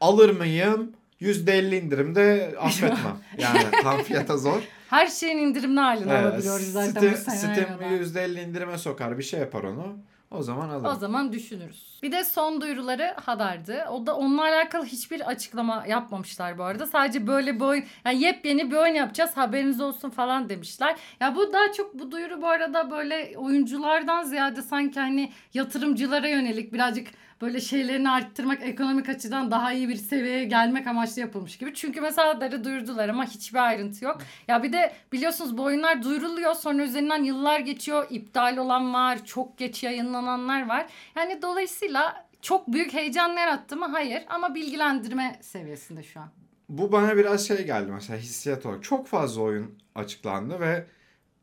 Alır 0.00 0.30
mıyım? 0.38 0.92
%50 1.20 1.74
indirimde 1.84 2.54
affetmem. 2.60 3.18
Yani 3.38 3.60
tam 3.82 4.02
fiyata 4.02 4.36
zor. 4.36 4.60
Her 4.90 5.06
şeyin 5.06 5.38
indirimli 5.38 5.80
halini 5.80 6.10
Evet, 6.12 6.24
alabiliyoruz 6.24 6.72
zaten 6.72 6.90
Steam, 6.90 7.12
bu 7.12 7.16
senaryoda. 7.30 8.06
Steam 8.08 8.26
%50 8.34 8.40
indirime 8.48 8.78
sokar 8.78 9.18
bir 9.18 9.22
şey 9.22 9.40
yapar 9.40 9.62
onu. 9.62 9.96
O 10.30 10.42
zaman 10.42 10.68
alırım. 10.68 10.90
O 10.90 10.94
zaman 10.94 11.32
düşünürüz. 11.32 11.98
Bir 12.02 12.12
de 12.12 12.24
son 12.24 12.60
duyuruları 12.60 13.14
Hadar'dı. 13.24 13.84
O 13.90 14.06
da 14.06 14.16
onunla 14.16 14.42
alakalı 14.42 14.84
hiçbir 14.84 15.28
açıklama 15.28 15.84
yapmamışlar 15.86 16.58
bu 16.58 16.62
arada. 16.64 16.86
Sadece 16.86 17.26
böyle 17.26 17.54
bir 17.54 17.60
oyun, 17.64 17.84
yani 18.04 18.22
yepyeni 18.22 18.70
bir 18.70 18.76
oyun 18.76 18.94
yapacağız 18.94 19.36
haberiniz 19.36 19.80
olsun 19.80 20.10
falan 20.10 20.48
demişler. 20.48 20.96
Ya 21.20 21.34
bu 21.36 21.52
daha 21.52 21.72
çok 21.72 21.98
bu 21.98 22.10
duyuru 22.10 22.42
bu 22.42 22.48
arada 22.48 22.90
böyle 22.90 23.32
oyunculardan 23.36 24.22
ziyade 24.22 24.62
sanki 24.62 25.00
hani 25.00 25.32
yatırımcılara 25.54 26.28
yönelik 26.28 26.72
birazcık 26.72 27.08
böyle 27.40 27.60
şeylerini 27.60 28.10
arttırmak 28.10 28.62
ekonomik 28.62 29.08
açıdan 29.08 29.50
daha 29.50 29.72
iyi 29.72 29.88
bir 29.88 29.96
seviyeye 29.96 30.44
gelmek 30.44 30.86
amaçlı 30.86 31.20
yapılmış 31.20 31.56
gibi. 31.58 31.74
Çünkü 31.74 32.00
mesela 32.00 32.28
Hadar'ı 32.28 32.64
duyurdular 32.64 33.08
ama 33.08 33.24
hiçbir 33.24 33.58
ayrıntı 33.58 34.04
yok. 34.04 34.18
Ya 34.48 34.62
bir 34.62 34.72
de 34.72 34.92
biliyorsunuz 35.12 35.58
bu 35.58 35.62
oyunlar 35.62 36.02
duyuruluyor 36.02 36.54
sonra 36.54 36.82
üzerinden 36.82 37.22
yıllar 37.22 37.60
geçiyor. 37.60 38.06
iptal 38.10 38.56
olan 38.56 38.94
var, 38.94 39.24
çok 39.24 39.58
geç 39.58 39.82
yayınlananlar 39.82 40.68
var. 40.68 40.86
Yani 41.16 41.42
dolayısıyla 41.42 42.28
çok 42.42 42.68
büyük 42.72 42.92
heyecan 42.92 43.28
yarattı 43.28 43.76
mı? 43.76 43.86
Hayır 43.86 44.22
ama 44.28 44.54
bilgilendirme 44.54 45.38
seviyesinde 45.40 46.02
şu 46.02 46.20
an. 46.20 46.28
Bu 46.68 46.92
bana 46.92 47.16
biraz 47.16 47.46
şey 47.46 47.66
geldi 47.66 47.92
mesela 47.92 48.18
hissiyat 48.18 48.66
olarak. 48.66 48.82
Çok 48.84 49.06
fazla 49.06 49.42
oyun 49.42 49.78
açıklandı 49.94 50.60
ve 50.60 50.86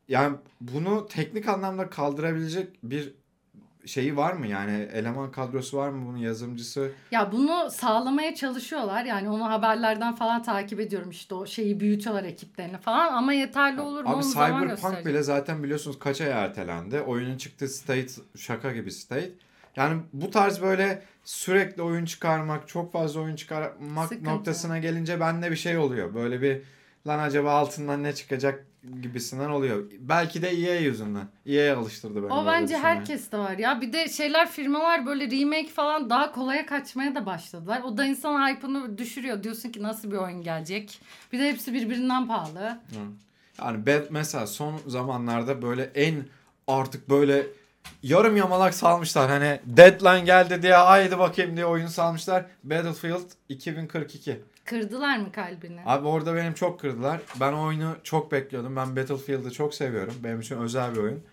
yani 0.08 0.38
bunu 0.62 1.08
teknik 1.08 1.49
anlamda 1.49 1.89
kaldırabilecek 1.89 2.84
bir 2.84 3.13
şeyi 3.86 4.17
var 4.17 4.34
mı? 4.34 4.48
Yani 4.48 4.88
eleman 4.93 5.32
kadrosu 5.32 5.78
var 5.78 5.89
mı 5.89 6.06
bunun 6.08 6.17
yazımcısı? 6.17 6.91
Ya 7.12 7.32
bunu 7.32 7.71
sağlamaya 7.71 8.36
çalışıyorlar. 8.36 9.06
Yani 9.06 9.30
onu 9.30 9.50
haberlerden 9.50 10.15
falan 10.15 10.43
takip 10.43 10.80
ediyorum 10.80 11.10
işte 11.10 11.36
o 11.36 11.45
şeyi 11.45 11.80
büyütüyorlar 11.80 12.24
ekiplerini 12.24 12.78
falan 12.78 13.13
ama 13.13 13.34
yeterli 13.34 13.82
olur 13.82 14.04
mu 14.04 14.10
Abi 14.10 14.24
Cyberpunk 14.24 15.06
bile 15.06 15.24
zaten 15.24 15.63
biliyorsunuz 15.63 16.00
kaç 16.00 16.21
ay 16.21 16.30
ertelendi. 16.30 17.00
Oyunun 17.02 17.38
çıktığı 17.38 17.67
state 17.67 18.08
şaka 18.38 18.71
gibi 18.71 18.91
state. 18.91 19.32
Yani 19.76 20.02
bu 20.13 20.32
tarz 20.32 20.62
böyle 20.62 21.04
sürekli 21.24 21.82
oyun 21.82 22.06
çıkarmak, 22.06 22.67
çok 22.67 22.93
fazla 22.93 23.21
oyun 23.21 23.36
çıkarmak 23.36 24.08
Sıkıntı. 24.10 24.30
noktasına 24.30 24.78
gelince 24.78 25.19
bende 25.19 25.52
bir 25.52 25.56
şey 25.56 25.78
oluyor. 25.78 26.13
Böyle 26.13 26.41
bir 26.41 26.62
lan 27.08 27.20
acaba 27.20 27.52
altından 27.52 28.04
ne 28.04 28.15
çıkacak 28.15 28.65
gibisinden 29.02 29.50
oluyor. 29.50 29.84
Belki 30.00 30.41
de 30.41 30.50
EA 30.50 30.80
yüzünden. 30.80 31.28
EA 31.46 31.78
alıştırdı 31.78 32.24
beni. 32.24 32.34
O 32.34 32.46
bence 32.46 32.74
düşünmeye. 32.74 32.96
herkes 32.96 33.32
de 33.32 33.38
var 33.38 33.58
ya. 33.58 33.82
Bir 33.82 33.94
de 33.94 34.10
şeyler 34.10 34.52
firmalar 34.52 35.06
böyle 35.06 35.32
remake 35.32 35.68
falan 35.68 36.10
daha 36.10 36.32
kolaya 36.32 36.65
kaçmaya 36.65 37.15
da 37.15 37.26
başladılar. 37.26 37.82
O 37.86 37.98
da 37.98 38.06
insan 38.06 38.48
hype'ını 38.48 38.98
düşürüyor. 38.98 39.44
Diyorsun 39.44 39.70
ki 39.70 39.84
nasıl 39.84 40.12
bir 40.12 40.18
oyun 40.18 40.41
gelecek. 40.41 41.00
Bir 41.34 41.39
de 41.39 41.50
hepsi 41.50 41.74
birbirinden 41.74 42.28
pahalı. 42.28 42.80
Yani 43.62 43.86
Bad 43.86 44.06
mesela 44.10 44.48
son 44.48 44.80
zamanlarda 44.88 45.62
böyle 45.62 45.84
en 45.84 46.15
artık 46.68 47.10
böyle 47.10 47.48
yarım 48.04 48.38
yamalak 48.38 48.74
salmışlar. 48.74 49.30
Hani 49.30 49.60
deadline 49.65 50.26
geldi 50.26 50.62
diye 50.62 50.74
haydi 50.74 51.20
bakayım 51.20 51.56
diye 51.56 51.65
oyun 51.65 51.88
salmışlar. 51.88 52.46
Battlefield 52.63 53.30
2042. 53.50 54.41
Kırdılar 54.65 55.17
mı 55.17 55.32
kalbini? 55.32 55.82
Abi 55.86 56.08
orada 56.08 56.36
benim 56.36 56.54
çok 56.54 56.80
kırdılar. 56.80 57.19
Ben 57.39 57.54
o 57.54 57.63
oyunu 57.65 57.95
çok 58.04 58.32
bekliyordum. 58.32 58.75
Ben 58.75 58.95
Battlefield'ı 58.95 59.51
çok 59.51 59.73
seviyorum. 59.73 60.13
Benim 60.23 60.39
için 60.39 60.58
özel 60.58 60.95
bir 60.95 60.99
oyun. 60.99 61.23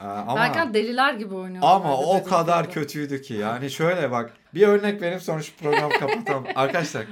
Ee, 0.00 0.04
ama 0.04 0.36
Belki 0.36 0.74
deliler 0.74 1.14
gibi 1.14 1.34
oynuyorlar. 1.34 1.74
ama 1.74 1.96
o 1.98 2.24
kadar 2.24 2.70
kötüydü 2.70 3.22
ki. 3.22 3.34
Yani 3.34 3.70
şöyle 3.70 4.10
bak. 4.10 4.32
Bir 4.54 4.68
örnek 4.68 5.02
vereyim 5.02 5.20
sonra 5.20 5.42
şu 5.42 5.56
programı 5.56 5.92
kapatalım. 6.00 6.44
Arkadaşlar 6.54 7.04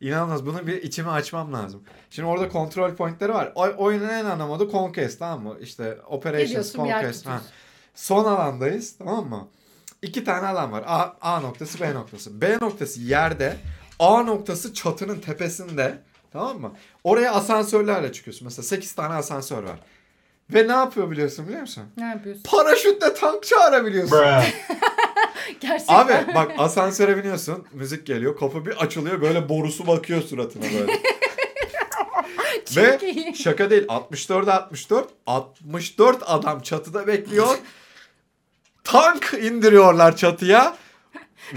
inanılmaz. 0.00 0.46
Bunu 0.46 0.66
bir 0.66 0.82
içime 0.82 1.10
açmam 1.10 1.52
lazım. 1.52 1.82
Şimdi 2.10 2.28
orada 2.28 2.48
kontrol 2.48 2.94
pointleri 2.94 3.34
var. 3.34 3.52
O, 3.54 3.68
oyunun 3.84 4.08
en 4.08 4.24
ana 4.24 4.46
modu 4.46 4.70
Conquest 4.72 5.18
tamam 5.18 5.42
mı? 5.42 5.56
İşte 5.60 5.98
Operations 6.06 6.48
Geliyorsun, 6.48 6.78
Conquest. 6.78 7.26
Ha. 7.26 7.40
Son 7.94 8.24
alandayız 8.24 8.98
tamam 8.98 9.28
mı? 9.28 9.48
İki 10.02 10.24
tane 10.24 10.46
alan 10.46 10.72
var. 10.72 10.84
A, 10.86 11.16
A 11.20 11.40
noktası 11.40 11.80
B 11.80 11.94
noktası. 11.94 12.40
B 12.40 12.58
noktası 12.60 13.00
yerde. 13.00 13.56
A 13.98 14.22
noktası 14.22 14.74
çatının 14.74 15.18
tepesinde. 15.20 15.98
Tamam 16.32 16.60
mı? 16.60 16.72
Oraya 17.04 17.32
asansörlerle 17.32 18.12
çıkıyorsun. 18.12 18.44
Mesela 18.44 18.62
8 18.66 18.92
tane 18.92 19.14
asansör 19.14 19.62
var. 19.62 19.78
Ve 20.50 20.68
ne 20.68 20.72
yapıyor 20.72 21.10
biliyorsun 21.10 21.46
biliyor 21.46 21.60
musun? 21.60 21.84
Ne 21.96 22.04
yapıyorsun? 22.04 22.42
Paraşütle 22.42 23.14
tank 23.14 23.42
çağırabiliyorsun. 23.46 24.18
Gerçekten. 25.60 25.94
Abi 25.94 26.34
bak 26.34 26.50
asansöre 26.58 27.16
biniyorsun. 27.16 27.66
Müzik 27.72 28.06
geliyor. 28.06 28.38
Kapı 28.38 28.66
bir 28.66 28.76
açılıyor. 28.76 29.20
Böyle 29.20 29.48
borusu 29.48 29.86
bakıyor 29.86 30.22
suratına 30.22 30.62
böyle. 30.62 30.92
Ve 32.76 32.98
iyi. 33.02 33.36
şaka 33.36 33.70
değil 33.70 33.86
64'e 33.86 34.52
64 34.52 35.08
64 35.26 36.22
adam 36.26 36.60
çatıda 36.60 37.06
bekliyor. 37.06 37.58
Tank 38.84 39.34
indiriyorlar 39.42 40.16
çatıya. 40.16 40.76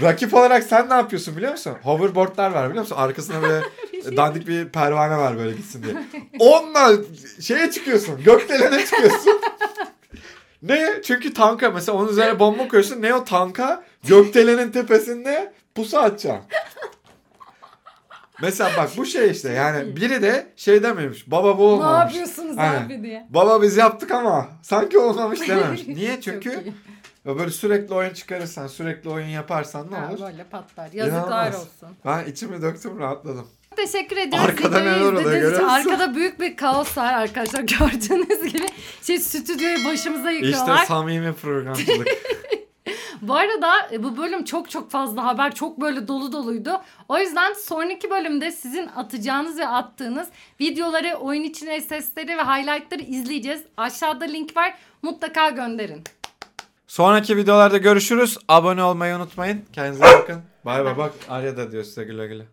Rakip 0.02 0.34
olarak 0.34 0.62
sen 0.64 0.90
ne 0.90 0.94
yapıyorsun 0.94 1.36
biliyor 1.36 1.52
musun? 1.52 1.76
Hoverboardlar 1.82 2.50
var 2.50 2.68
biliyor 2.68 2.82
musun? 2.82 2.96
Arkasına 2.98 3.42
böyle 3.42 3.64
dandik 4.16 4.48
bir 4.48 4.68
pervane 4.68 5.16
var 5.16 5.38
böyle 5.38 5.56
gitsin 5.56 5.82
diye. 5.82 5.94
Onunla 6.38 6.92
şeye 7.40 7.70
çıkıyorsun. 7.70 8.24
Gökdelene 8.24 8.84
çıkıyorsun. 8.86 9.40
ne? 10.62 11.02
Çünkü 11.04 11.34
tanka 11.34 11.70
mesela 11.70 11.98
onun 11.98 12.08
üzerine 12.08 12.38
bomba 12.38 12.68
koyuyorsun. 12.68 13.02
Ne 13.02 13.14
o 13.14 13.24
tanka? 13.24 13.82
Gökdelenin 14.08 14.70
tepesinde 14.72 15.52
pusu 15.74 15.98
atacaksın. 15.98 16.44
Mesela 18.42 18.70
bak 18.76 18.90
bu 18.96 19.06
şey 19.06 19.30
işte 19.30 19.48
yani 19.52 19.96
biri 19.96 20.22
de 20.22 20.46
şey 20.56 20.82
dememiş. 20.82 21.30
Baba 21.30 21.58
bu 21.58 21.62
Ne 21.62 21.64
olmamış. 21.66 22.14
yapıyorsunuz 22.14 22.58
Aynen. 22.58 22.86
abi 22.86 23.02
diye. 23.02 23.26
Baba 23.30 23.62
biz 23.62 23.76
yaptık 23.76 24.10
ama 24.10 24.48
sanki 24.62 24.98
olmamış 24.98 25.40
dememiş. 25.48 25.86
Niye? 25.86 26.20
Çünkü 26.20 26.64
böyle 27.26 27.50
sürekli 27.50 27.94
oyun 27.94 28.14
çıkarırsan, 28.14 28.66
sürekli 28.66 29.10
oyun 29.10 29.26
yaparsan 29.26 29.90
ne 29.90 29.96
Ha, 29.96 30.10
olur? 30.12 30.20
böyle 30.20 30.44
patlar. 30.44 30.92
Yazıklar 30.92 31.20
İnanılmaz. 31.46 31.54
olsun. 31.54 31.96
Ben 32.04 32.24
içimi 32.24 32.62
döktüm 32.62 32.98
rahatladım. 32.98 33.46
Teşekkür 33.76 34.16
ediyoruz. 34.16 34.48
Arkada 34.48 34.80
neler 34.80 35.00
oluyor, 35.00 35.22
görüyor 35.32 35.50
musun? 35.52 35.64
Arkada 35.68 36.14
büyük 36.14 36.40
bir 36.40 36.56
kaos 36.56 36.98
var 36.98 37.12
arkadaşlar 37.14 37.60
gördüğünüz 37.78 38.52
gibi. 38.52 38.66
Şey 39.02 39.18
stüdyoyu 39.18 39.84
başımıza 39.84 40.30
yıkıyorlar. 40.30 40.74
İşte 40.74 40.86
samimi 40.86 41.32
programcılık. 41.34 42.08
Bu 43.22 43.34
arada 43.34 43.72
e, 43.92 44.02
bu 44.02 44.16
bölüm 44.16 44.44
çok 44.44 44.70
çok 44.70 44.90
fazla 44.90 45.24
haber 45.24 45.54
çok 45.54 45.80
böyle 45.80 46.08
dolu 46.08 46.32
doluydu. 46.32 46.80
O 47.08 47.18
yüzden 47.18 47.52
sonraki 47.52 48.10
bölümde 48.10 48.52
sizin 48.52 48.86
atacağınız 48.96 49.58
ve 49.58 49.66
attığınız 49.68 50.28
videoları, 50.60 51.14
oyun 51.14 51.42
içine 51.42 51.80
sesleri 51.80 52.28
ve 52.36 52.42
highlightları 52.42 53.02
izleyeceğiz. 53.02 53.62
Aşağıda 53.76 54.24
link 54.24 54.56
var. 54.56 54.74
Mutlaka 55.02 55.50
gönderin. 55.50 56.04
Sonraki 56.86 57.36
videolarda 57.36 57.76
görüşürüz. 57.78 58.38
Abone 58.48 58.82
olmayı 58.82 59.16
unutmayın. 59.16 59.64
Kendinize 59.72 60.02
bakın. 60.02 60.42
Bay 60.64 60.84
bay 60.84 60.96
bak. 60.98 61.12
Arya 61.28 61.56
da 61.56 61.72
diyor 61.72 61.84
size 61.84 62.04
güle 62.04 62.26
güle. 62.26 62.46